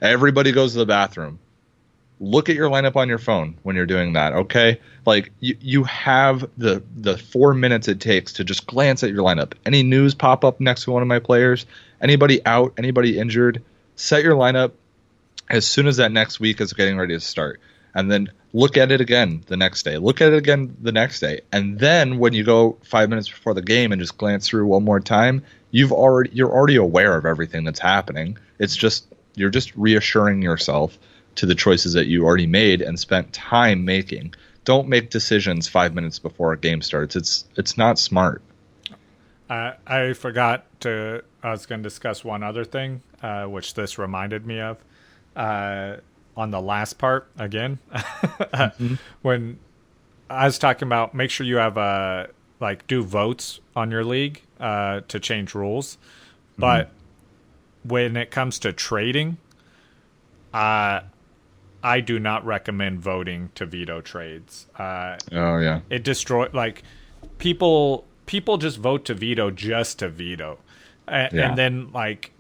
[0.02, 1.38] Everybody goes to the bathroom.
[2.18, 4.32] Look at your lineup on your phone when you're doing that.
[4.32, 9.10] Okay, like you you have the the four minutes it takes to just glance at
[9.10, 9.54] your lineup.
[9.64, 11.66] Any news pop up next to one of my players?
[12.00, 12.74] Anybody out?
[12.78, 13.62] Anybody injured?
[13.96, 14.72] Set your lineup
[15.48, 17.60] as soon as that next week is getting ready to start
[17.96, 21.20] and then look at it again the next day look at it again the next
[21.20, 24.66] day and then when you go five minutes before the game and just glance through
[24.66, 25.42] one more time
[25.72, 30.98] you've already you're already aware of everything that's happening it's just you're just reassuring yourself
[31.34, 34.34] to the choices that you already made and spent time making
[34.64, 38.40] don't make decisions five minutes before a game starts it's it's not smart
[39.48, 41.22] Uh, I forgot to.
[41.42, 44.78] I was going to discuss one other thing, uh, which this reminded me of.
[45.36, 45.98] Uh,
[46.36, 47.78] on the last part again,
[49.22, 49.58] when
[50.28, 52.28] I was talking about, make sure you have a
[52.60, 55.98] like do votes on your league uh, to change rules,
[56.58, 56.90] but
[57.84, 59.36] when it comes to trading,
[60.54, 61.00] uh,
[61.82, 64.66] I do not recommend voting to veto trades.
[64.78, 65.80] Uh, oh yeah.
[65.90, 66.82] it destroy like
[67.38, 70.58] people people just vote to veto just to veto.
[71.06, 71.48] And, Yeah.
[71.48, 72.32] and then like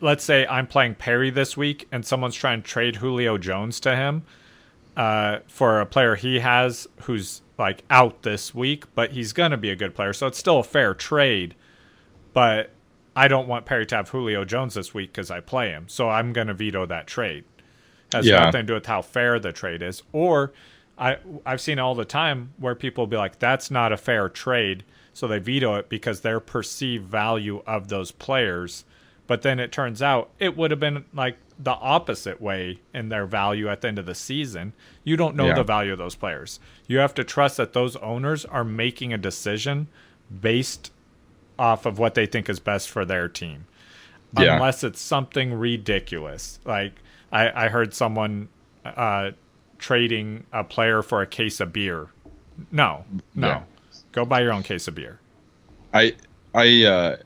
[0.00, 3.94] let's say i'm playing perry this week and someone's trying to trade julio jones to
[3.94, 4.22] him
[4.96, 9.70] uh, for a player he has who's like out this week but he's gonna be
[9.70, 11.54] a good player so it's still a fair trade
[12.32, 12.70] but
[13.14, 16.08] i don't want perry to have julio jones this week because i play him so
[16.08, 17.44] i'm gonna veto that trade
[18.12, 18.44] has Yeah.
[18.44, 20.02] nothing to do with how fair the trade is.
[20.12, 20.52] Or
[20.96, 24.82] I I've seen all the time where people be like, "That's not a fair trade,"
[25.12, 28.86] so they veto it because their perceived value of those players.
[29.28, 33.26] But then it turns out it would have been like the opposite way in their
[33.26, 34.72] value at the end of the season.
[35.04, 35.54] You don't know Yeah.
[35.54, 36.58] the value of those players.
[36.88, 39.86] You have to trust that those owners are making a decision
[40.40, 40.92] based
[41.58, 43.66] off of what they think is best for their team
[44.38, 44.54] Yeah.
[44.54, 46.58] unless it's something ridiculous.
[46.64, 46.92] Like
[47.30, 48.48] I, I heard someone
[48.84, 49.32] uh,
[49.78, 52.06] trading a player for a case of beer.
[52.72, 53.04] No,
[53.34, 53.62] no, Yeah.
[54.12, 55.20] go buy your own case of beer.
[55.92, 56.14] I
[56.54, 57.16] I uh,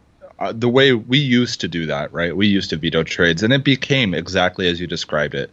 [0.43, 2.37] uh, the way we used to do that, right?
[2.37, 5.53] We used to veto trades, and it became exactly as you described it.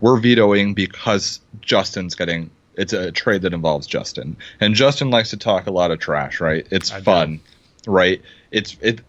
[0.00, 2.50] We're vetoing because Justin's getting.
[2.74, 6.38] It's a trade that involves Justin, and Justin likes to talk a lot of trash,
[6.38, 6.66] right?
[6.70, 7.04] It's I do.
[7.04, 7.40] fun,
[7.86, 8.20] right?
[8.50, 9.00] It's it.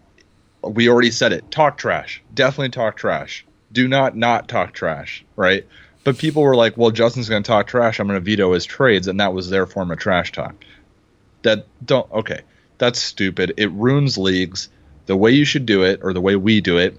[0.62, 1.50] We already said it.
[1.50, 2.22] Talk trash.
[2.32, 3.44] Definitely talk trash.
[3.70, 5.66] Do not not talk trash, right?
[6.04, 8.00] But people were like, "Well, Justin's going to talk trash.
[8.00, 10.54] I'm going to veto his trades," and that was their form of trash talk
[11.42, 12.40] that don't okay
[12.78, 14.68] that's stupid it ruins leagues
[15.06, 16.98] the way you should do it or the way we do it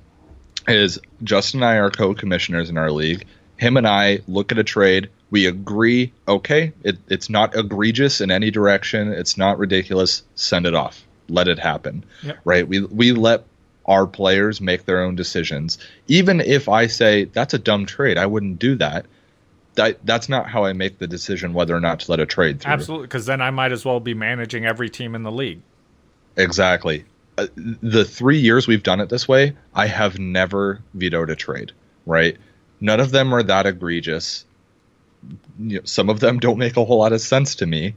[0.68, 3.26] is justin and i are co-commissioners in our league.
[3.58, 5.10] Him and i look at a trade.
[5.30, 9.12] We agree okay it, it's not egregious in any direction.
[9.12, 10.24] It's not ridiculous.
[10.36, 11.06] Send it off.
[11.30, 12.04] Let it happen.
[12.24, 12.39] Yep.
[12.45, 12.68] right?
[12.68, 13.45] We we let
[13.86, 15.78] our players make their own decisions.
[16.08, 19.06] Even if i say that's a dumb trade i wouldn't do that.
[19.76, 22.62] That, that's not how I make the decision whether or not to let a trade
[22.62, 22.74] through.
[22.74, 25.62] Absolutely, because then I might as well be managing every team in the league.
[26.38, 27.06] Exactly.
[27.38, 31.71] Uh, the three years we've done it this way, I have never vetoed a trade.
[32.05, 32.38] Right?
[32.81, 34.45] None of them are that egregious.
[35.57, 37.95] You know, some of them don't make a whole lot of sense to me,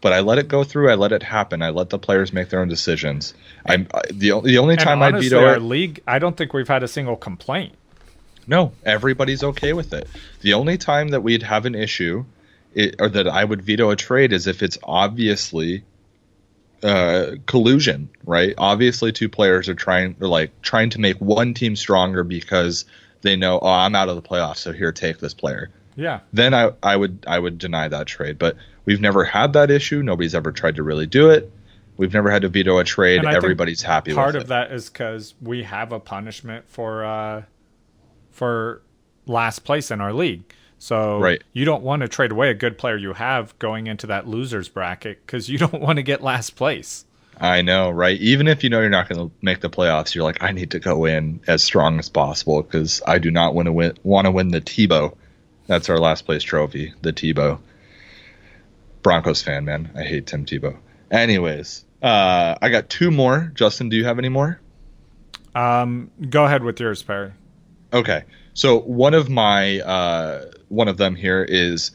[0.00, 0.90] but I let it go through.
[0.90, 1.62] I let it happen.
[1.62, 3.32] I let the players make their own decisions.
[3.64, 5.62] I'm I, the the only time I'd veto our it.
[5.62, 7.74] league, I don't think we've had a single complaint.
[8.46, 10.08] No, everybody's okay with it.
[10.40, 12.24] The only time that we'd have an issue,
[12.74, 15.84] it, or that I would veto a trade, is if it's obviously
[16.84, 18.54] uh, collusion, right?
[18.58, 22.84] Obviously, two players are trying, are like trying to make one team stronger because
[23.22, 25.70] they know, oh, I'm out of the playoffs, so here, take this player.
[25.96, 26.20] Yeah.
[26.32, 28.38] Then I, I would, I would deny that trade.
[28.38, 30.02] But we've never had that issue.
[30.02, 31.50] Nobody's ever tried to really do it.
[31.96, 33.20] We've never had to veto a trade.
[33.20, 34.48] And I think Everybody's happy Part of it.
[34.48, 37.42] that is because we have a punishment for uh,
[38.32, 38.82] for
[39.26, 40.42] last place in our league.
[40.84, 41.42] So Right.
[41.54, 44.68] you don't want to trade away a good player you have going into that losers
[44.68, 47.06] bracket because you don't want to get last place.
[47.40, 48.20] I know, right?
[48.20, 50.72] Even if you know you're not going to make the playoffs, you're like, I need
[50.72, 53.96] to go in as strong as possible because I do not want to win.
[54.02, 55.16] Want to win the Tebow.
[55.68, 57.60] That's our last place trophy, the Tebow.
[59.02, 59.90] Broncos fan, man.
[59.96, 60.76] I hate Tim Tebow.
[61.10, 63.50] Anyways, uh, I got two more.
[63.54, 64.60] Justin, do you have any more?
[65.54, 67.32] Um, go ahead with yours, Perry.
[67.94, 68.24] Okay.
[68.54, 71.90] So one of my uh, one of them here is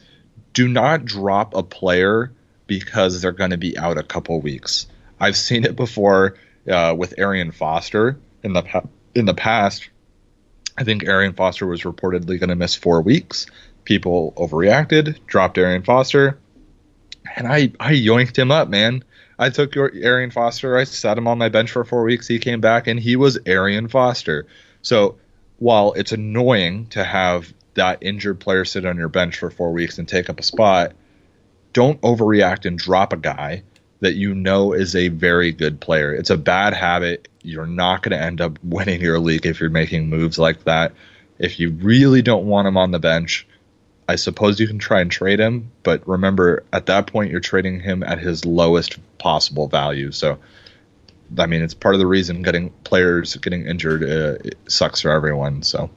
[0.52, 2.32] do not drop a player
[2.66, 4.86] because they're going to be out a couple weeks.
[5.18, 6.36] I've seen it before
[6.70, 9.88] uh, with Arian Foster in the pa- in the past.
[10.78, 13.46] I think Arian Foster was reportedly going to miss four weeks.
[13.84, 16.38] People overreacted, dropped Arian Foster,
[17.36, 19.02] and I I yoinked him up, man.
[19.38, 22.28] I took your Arian Foster, I sat him on my bench for four weeks.
[22.28, 24.46] He came back and he was Arian Foster.
[24.82, 25.16] So
[25.60, 29.98] while it's annoying to have that injured player sit on your bench for four weeks
[29.98, 30.92] and take up a spot,
[31.72, 33.62] don't overreact and drop a guy
[34.00, 36.12] that you know is a very good player.
[36.14, 37.28] It's a bad habit.
[37.42, 40.92] You're not going to end up winning your league if you're making moves like that.
[41.38, 43.46] If you really don't want him on the bench,
[44.08, 47.80] I suppose you can try and trade him, but remember at that point you're trading
[47.80, 50.10] him at his lowest possible value.
[50.10, 50.38] So
[51.38, 55.10] I mean, it's part of the reason getting players getting injured uh, it sucks for
[55.10, 55.62] everyone.
[55.62, 55.90] So,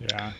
[0.00, 0.32] Yeah.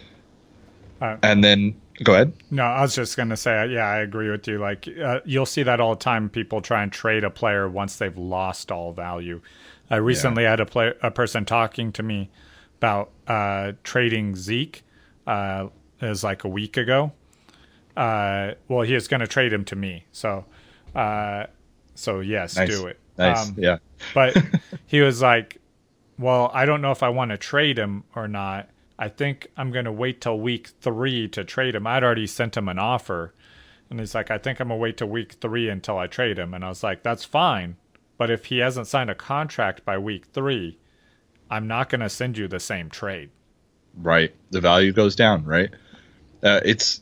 [1.23, 2.33] and then go ahead.
[2.51, 4.59] No, I was just gonna say, yeah, I agree with you.
[4.59, 6.29] Like, uh, you'll see that all the time.
[6.29, 9.41] People try and trade a player once they've lost all value.
[9.91, 12.31] I recently had a play, a person talking to me
[12.79, 14.85] about uh, trading Zeke.
[15.27, 15.69] Uh,
[16.01, 17.13] is like a week ago.
[17.97, 20.45] Uh, well, he was going to trade him to me, so,
[20.95, 21.47] uh,
[21.95, 22.69] so yes, Nice.
[22.69, 22.99] do it.
[23.19, 23.49] Nice.
[23.49, 23.79] Um, yeah.
[24.15, 24.37] but
[24.87, 25.61] he was like,
[26.19, 28.69] "Well, I don't know if I want to trade him or not.
[28.99, 31.87] I think I'm going to wait till week three to trade him.
[31.87, 33.35] I'd already sent him an offer,
[33.91, 36.55] and he's like, I think I'm gonna wait till week three until I trade him.
[36.55, 37.77] And I was like, that's fine,
[38.17, 40.79] but if he hasn't signed a contract by week three,
[41.51, 43.31] I'm not going to send you the same trade.
[43.97, 44.35] Right.
[44.51, 45.45] The value goes down.
[45.45, 45.71] Right.
[46.43, 47.01] Uh, it's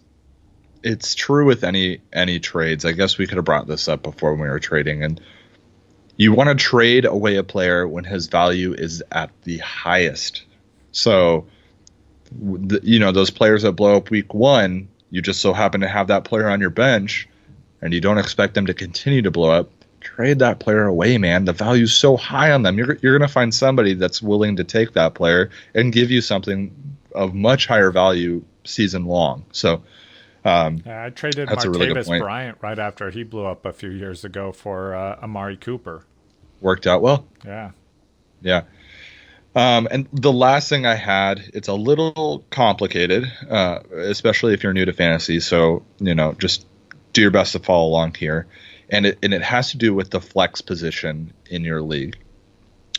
[0.83, 2.85] it's true with any any trades.
[2.85, 5.21] I guess we could have brought this up before when we were trading, and
[6.17, 10.45] you want to trade away a player when his value is at the highest.
[10.93, 11.47] So,
[12.83, 16.09] you know, those players that blow up week one, you just so happen to have
[16.09, 17.29] that player on your bench,
[17.81, 19.71] and you don't expect them to continue to blow up.
[20.01, 21.45] Trade that player away, man.
[21.45, 22.79] The value's so high on them.
[22.79, 26.75] You're you're gonna find somebody that's willing to take that player and give you something
[27.15, 29.45] of much higher value season long.
[29.53, 29.83] So,
[30.47, 31.93] um, I traded That's a really.
[32.19, 36.05] Bryant right after he blew up a few years ago for uh, Amari Cooper.
[36.61, 37.27] worked out well.
[37.45, 37.73] Yeah.
[38.43, 38.63] Yeah.
[39.55, 44.75] Um, and the last thing I had, it's a little complicated, uh, especially if you're
[44.75, 45.41] new to fantasy.
[45.41, 46.67] So, you know, just
[47.15, 48.47] do your best to follow along here.
[48.91, 52.19] And it, and it has to do with the flex position in your league.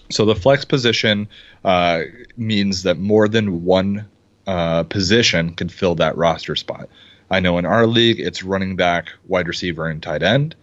[0.10, 1.30] So the flex position
[1.64, 2.02] uh,
[2.36, 4.08] means that more than one
[4.48, 6.90] uh, position can fill that roster spot.
[7.30, 10.56] I know in our league, it's running back, wide receiver, and tight end.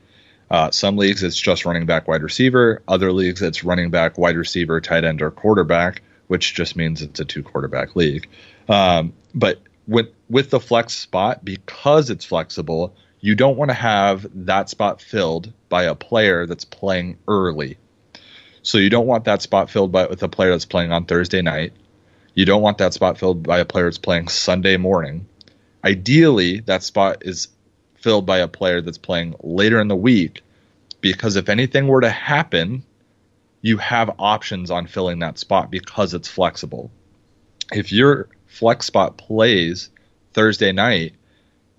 [0.50, 2.82] Uh, some leagues it's just running back, wide receiver.
[2.88, 7.20] Other leagues it's running back, wide receiver, tight end, or quarterback, which just means it's
[7.20, 8.28] a two quarterback league.
[8.68, 14.26] Um, but with with the flex spot, because it's flexible, you don't want to have
[14.34, 17.78] that spot filled by a player that's playing early.
[18.62, 21.42] So you don't want that spot filled by with a player that's playing on Thursday
[21.42, 21.72] night.
[22.34, 25.26] You don't want that spot filled by a player that's playing Sunday morning.
[25.84, 27.48] Ideally, that spot is
[27.94, 30.42] filled by a player that's playing later in the week
[31.00, 32.82] because if anything were to happen,
[33.60, 36.90] you have options on filling that spot because it's flexible.
[37.72, 39.90] If your flex spot plays
[40.32, 41.14] Thursday night,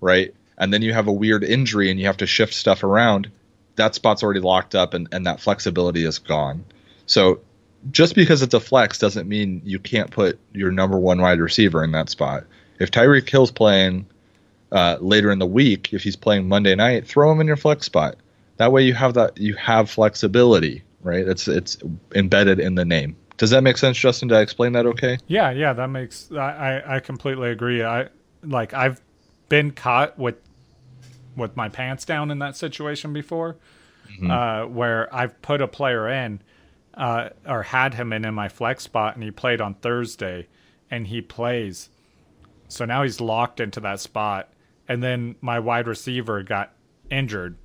[0.00, 3.30] right, and then you have a weird injury and you have to shift stuff around,
[3.76, 6.64] that spot's already locked up and, and that flexibility is gone.
[7.06, 7.40] So
[7.90, 11.84] just because it's a flex doesn't mean you can't put your number one wide receiver
[11.84, 12.44] in that spot.
[12.78, 14.06] If Tyreek Hill's playing
[14.72, 17.86] uh, later in the week, if he's playing Monday night, throw him in your flex
[17.86, 18.16] spot.
[18.56, 21.26] That way you have that you have flexibility, right?
[21.26, 21.78] It's it's
[22.14, 23.16] embedded in the name.
[23.36, 24.28] Does that make sense, Justin?
[24.28, 25.18] Did I explain that okay?
[25.26, 27.82] Yeah, yeah, that makes I, I, completely agree.
[27.82, 28.08] I
[28.42, 29.02] like I've
[29.50, 30.36] been caught with
[31.36, 33.56] with my pants down in that situation before,
[34.26, 36.40] uh, where I've put a player in
[36.96, 40.46] uh, or had him in in my flex spot, and he played on Thursday,
[40.90, 41.90] and he plays,
[42.68, 44.52] so now he's locked into that spot,
[44.88, 46.72] and then my wide receiver got
[47.10, 47.56] injured.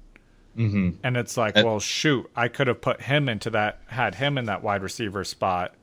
[0.58, 0.90] Mm-hmm.
[1.04, 4.46] And it's like, well, shoot, I could have put him into that, had him in
[4.46, 5.74] that wide receiver spot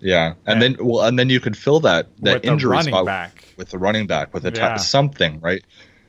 [0.00, 3.06] Yeah, and And- then well, and then you could fill that that injury running spot
[3.06, 3.44] back.
[3.56, 4.76] with the running back with a t- Yeah.
[4.76, 5.64] something, right?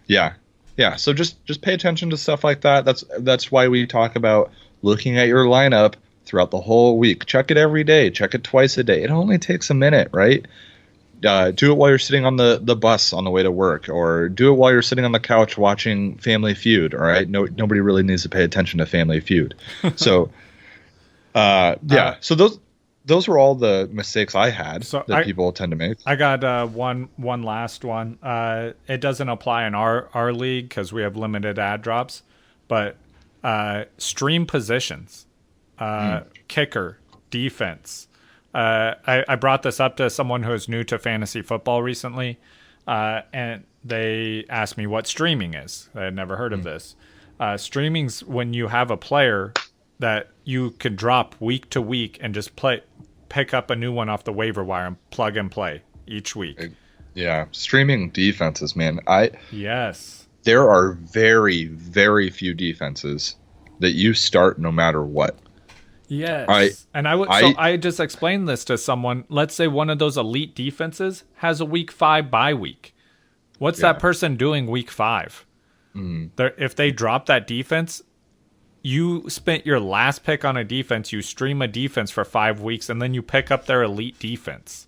[0.08, 0.34] Yeah,
[0.76, 0.96] yeah.
[0.98, 2.84] So just just pay attention to stuff like that.
[2.84, 4.52] That's that's why we talk about
[4.82, 5.94] looking at your lineup
[6.26, 7.26] throughout the whole week.
[7.28, 8.10] Check it every day.
[8.10, 9.04] Check it twice a day.
[9.04, 10.46] It only takes a minute, right?
[11.26, 13.90] Uh, do it while you're sitting on the, the bus on the way to work,
[13.90, 16.94] or do it while you're sitting on the couch watching Family Feud.
[16.94, 19.56] All right, no nobody really needs to pay attention to Family Feud.
[19.96, 20.30] So,
[21.36, 22.06] uh, yeah.
[22.06, 22.60] Uh, so those
[23.06, 25.98] those were all the mistakes I had So that I- people tend to make.
[26.06, 28.18] I got uh, one one last one.
[28.22, 32.22] Uh, it doesn't apply in our our league because we have limited add drops,
[32.68, 32.98] but
[33.44, 35.26] uh, stream positions,
[35.80, 36.98] uh, kicker,
[37.30, 38.08] defense.
[38.54, 42.40] Uh, I, I brought this up to someone who is new to fantasy football recently,
[42.88, 45.90] uh, and they asked me what streaming is.
[45.94, 46.96] I had never heard of this.
[47.40, 49.54] Uh, streaming's when you have a player
[50.00, 52.82] that you can drop week to week and just play,
[53.30, 56.60] pick up a new one off the waiver wire and plug and play each week.
[57.14, 59.00] Yeah, streaming defenses, man.
[59.08, 60.28] I Yes.
[60.44, 63.36] there are very very few defenses
[63.80, 65.38] that you start no matter what.
[66.08, 66.46] Yes.
[66.50, 67.30] I- and I would.
[67.30, 69.26] I- so I just explained this to someone.
[69.30, 72.94] Let's say one of those elite defenses has a week five bye week.
[73.60, 73.94] What's Yeah.
[73.94, 75.46] that person doing week five?
[76.36, 78.04] They're, if they drop that defense,
[78.84, 81.12] you spent your last pick on a defense.
[81.12, 84.88] You stream a defense for five weeks, and then you pick up their elite defense.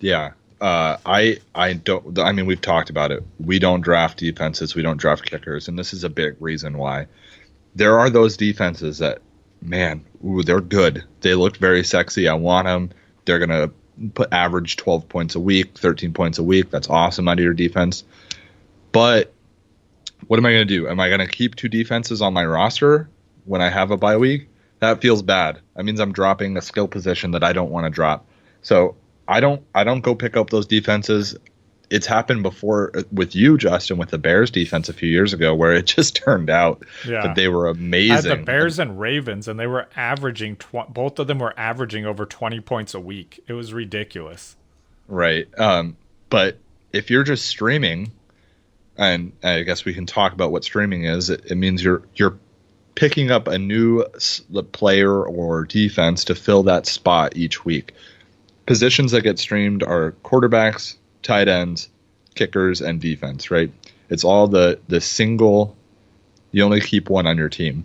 [0.00, 0.32] Yeah.
[0.60, 2.18] Uh, I I don't.
[2.18, 3.24] I mean, we've talked about it.
[3.38, 4.74] We don't draft defenses.
[4.74, 7.06] We don't draft kickers, and this is a big reason why.
[7.74, 9.22] There are those defenses that,
[9.62, 11.04] man, ooh, they're good.
[11.20, 12.28] They look very sexy.
[12.28, 12.90] I want them.
[13.24, 13.70] They're gonna
[14.14, 16.70] put average twelve points a week, thirteen points a week.
[16.70, 18.04] That's awesome out of your defense.
[18.92, 19.32] But
[20.26, 20.88] what am I gonna do?
[20.88, 23.08] Am I gonna keep two defenses on my roster
[23.44, 24.48] when I have a bye week?
[24.80, 25.60] That feels bad.
[25.76, 28.26] That means I'm dropping a skill position that I don't want to drop.
[28.62, 28.96] So
[29.28, 31.36] I don't I don't go pick up those defenses.
[31.90, 35.72] It's happened before with you, Justin, with the Bears defense a few years ago, where
[35.72, 37.22] it just turned out Yeah.
[37.22, 38.30] that they were I had amazing.
[38.30, 40.56] the Bears and Ravens, and they were averaging.
[40.56, 43.42] Tw- both of them were averaging over twenty points a week.
[43.48, 44.56] It was ridiculous.
[45.08, 45.48] Right.
[45.58, 45.96] Um,
[46.28, 46.58] but
[46.92, 48.12] if you're just streaming,
[48.96, 51.30] and I guess we can talk about what streaming is.
[51.30, 52.36] It, it means you're you're
[52.94, 54.04] picking up a new
[54.72, 57.94] player or defense to fill that spot each week.
[58.66, 61.88] Positions that get streamed are quarterbacks, tight ends,
[62.34, 63.50] kickers, and defense.
[63.50, 63.72] Right.
[64.08, 65.76] It's all the the single.
[66.52, 67.84] You only keep one on your team,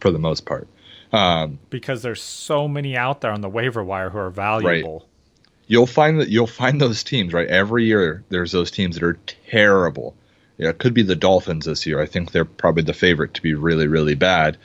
[0.00, 0.68] for the most part.
[1.12, 4.98] Um, because there's so many out there on the waiver wire who are valuable.
[5.00, 5.08] Right.
[5.68, 8.24] you'll find that you'll find those teams right every year.
[8.30, 10.16] There's those teams that are terrible.
[10.56, 12.00] Yeah, it could be the Dolphins this year.
[12.00, 14.56] I think they're probably the favorite to be really, really bad.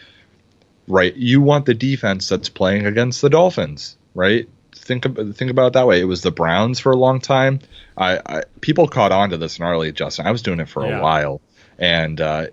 [0.88, 1.16] Right?
[1.16, 4.48] You want the defense that's playing against the Dolphins, right?
[4.80, 6.00] Think about think about it that way.
[6.00, 7.60] It was the Browns for a long time.
[7.98, 10.26] I, I people caught on to this league, Justin.
[10.26, 11.00] I was doing it for Yeah.
[11.00, 11.42] a while,
[11.78, 12.48] and uh,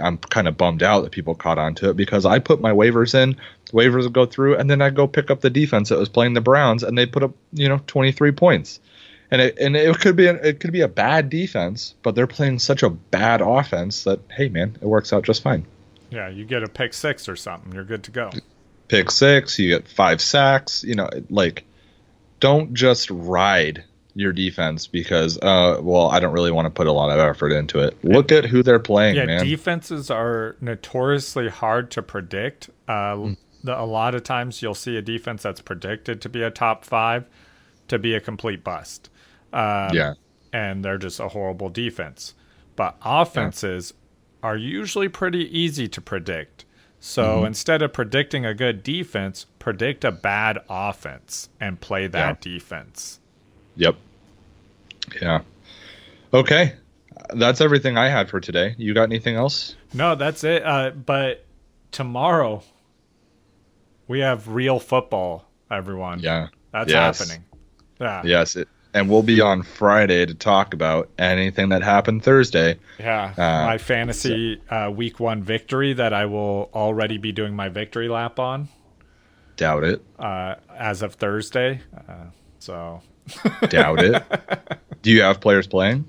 [0.00, 2.70] I'm kind of bummed out that people caught on to it because I put my
[2.70, 3.36] waivers in,
[3.72, 6.34] waivers would go through, and then I'd go pick up the defense that was playing
[6.34, 8.78] the Browns, and they put up you know 23 points,
[9.30, 12.26] and it and it could be an, it could be a bad defense, but they're
[12.28, 15.66] playing such a bad offense that hey man, it works out just fine.
[16.10, 18.30] Yeah, you get a pick six or something, you're good to go.
[18.88, 21.64] Pick six, you get five sacks, you know, like
[22.40, 23.84] don't just ride
[24.14, 27.52] your defense because uh well I don't really want to put a lot of effort
[27.52, 27.96] into it.
[28.04, 29.46] Look at who they're playing, Yeah, man.
[29.46, 32.70] defenses are notoriously hard to predict.
[32.88, 33.36] Uh, Mm.
[33.62, 36.84] the, a lot of times you'll see a defense that's predicted to be a top
[36.84, 37.26] five
[37.88, 39.10] to be a complete bust.
[39.52, 40.14] Um, yeah.
[40.52, 42.34] and they're just a horrible defense.
[42.76, 43.94] But offenses
[44.42, 46.64] are usually pretty easy to predict.
[46.98, 47.46] So Mm-hmm.
[47.46, 53.20] instead of predicting a good defense, predict a bad offense and play that defense.
[53.76, 53.94] Yep.
[55.22, 55.42] Yeah.
[56.34, 56.72] Okay.
[57.34, 58.74] That's everything I had for today.
[58.78, 59.76] You got anything else?
[59.94, 60.64] No, that's it.
[60.64, 61.44] Uh, but
[61.92, 62.64] tomorrow
[64.08, 66.18] we have real football, everyone.
[66.20, 66.48] Yeah.
[66.72, 67.18] That's Yes.
[67.18, 67.44] happening.
[68.00, 68.22] Yeah.
[68.24, 68.56] Yes.
[68.56, 72.76] It, and we'll be on Friday to talk about anything that happened Thursday.
[72.98, 77.68] Yeah, Uh, my fantasy uh, week one victory that I will already be doing my
[77.68, 78.68] victory lap on
[79.60, 80.02] Doubt it.
[80.18, 81.80] uh, as of Thursday.
[81.94, 82.26] Uh,
[82.58, 83.02] so,
[83.68, 84.22] Doubt it.
[85.02, 86.06] Do you have players playing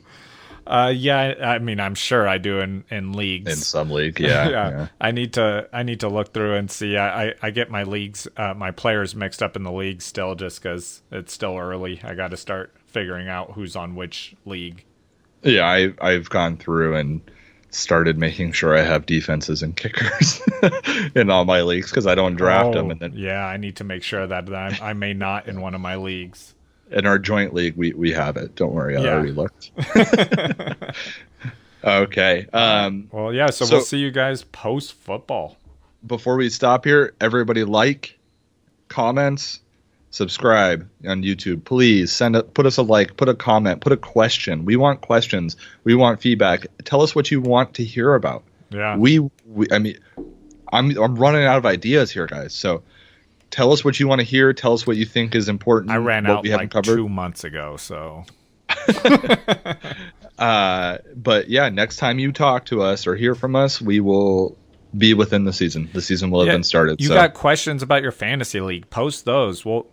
[0.68, 3.52] uh, yeah, I mean, I'm sure I do in in leagues.
[3.52, 4.20] in some league?
[4.20, 4.30] Yeah.
[4.49, 4.70] yeah.
[4.70, 4.88] yeah.
[4.99, 6.97] I need to I need to look through and see.
[6.97, 10.36] I I, I get my leagues, uh, my players mixed up in the league still,
[10.36, 11.99] just because it's still early.
[12.04, 14.86] I got to start figuring out who's on which league.
[15.43, 17.22] Yeah, I, I've gone through and
[17.72, 20.42] started making sure I have defenses and kickers
[21.16, 22.88] in all my leagues because I don't draft them.
[22.88, 25.62] Oh, And then yeah, I need to make sure that I, I may not in
[25.62, 26.54] one of my leagues.
[26.92, 28.56] in our joint league, we, we have it.
[28.56, 29.14] Don't worry, I Yeah.
[29.14, 29.72] already looked.
[31.84, 32.46] okay.
[32.54, 33.50] Um, Well, yeah.
[33.50, 35.58] So, So- we'll see you guys post football.
[36.06, 38.18] before we stop here, everybody like,
[38.88, 39.62] comments,
[40.12, 41.64] subscribe on YouTube.
[41.66, 44.66] Please send a, put us a like, put a comment, put a question.
[44.66, 45.55] We want questions.
[45.84, 46.68] We want feedback.
[46.86, 48.43] Tell us what you want to hear about.
[48.70, 48.95] Yeah.
[48.97, 49.97] we, we I mean
[50.72, 52.53] I'm I'm running out of ideas here guys.
[52.53, 52.84] So
[53.49, 55.91] tell us what you want to hear, tell us what you think is important.
[55.91, 56.95] I ran out we like covered.
[56.95, 57.76] two months ago.
[57.78, 58.24] So
[60.39, 64.57] Uh but yeah, next time you talk to us or hear from us, we will
[64.97, 65.89] be within the season.
[65.93, 66.99] The season will have Yeah, been started.
[67.01, 68.89] you so got questions about your fantasy league?
[68.89, 69.64] Post those.
[69.66, 69.88] We'll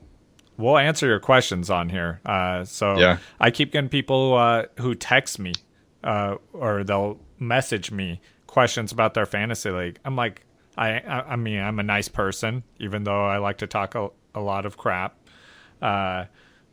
[0.59, 2.21] we'll answer your questions on here.
[2.27, 3.19] Uh, so Yeah.
[3.41, 5.55] I keep getting people uh, who text me
[6.05, 9.99] uh, or they'll message me questions about their fantasy league.
[10.05, 10.45] I'm like,
[10.77, 14.11] I I, I mean, I'm a nice person, even though I like to talk a,
[14.35, 15.17] a lot of crap.
[15.81, 16.25] Uh,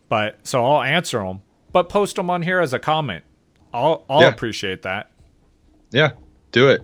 [0.09, 3.23] but so I'll answer them, but post them on here as a comment.
[3.73, 4.29] I'll I'll Yeah.
[4.29, 5.11] appreciate that.
[5.91, 6.11] yeah,
[6.51, 6.81] do it.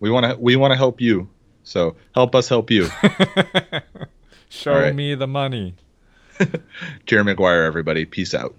[0.00, 1.28] We want to we want to help you.
[1.62, 2.88] So help us help you.
[4.48, 4.94] Show right.
[4.94, 5.74] me the money.
[7.06, 8.04] Jerry Maguire everybody.
[8.04, 8.54] Peace out.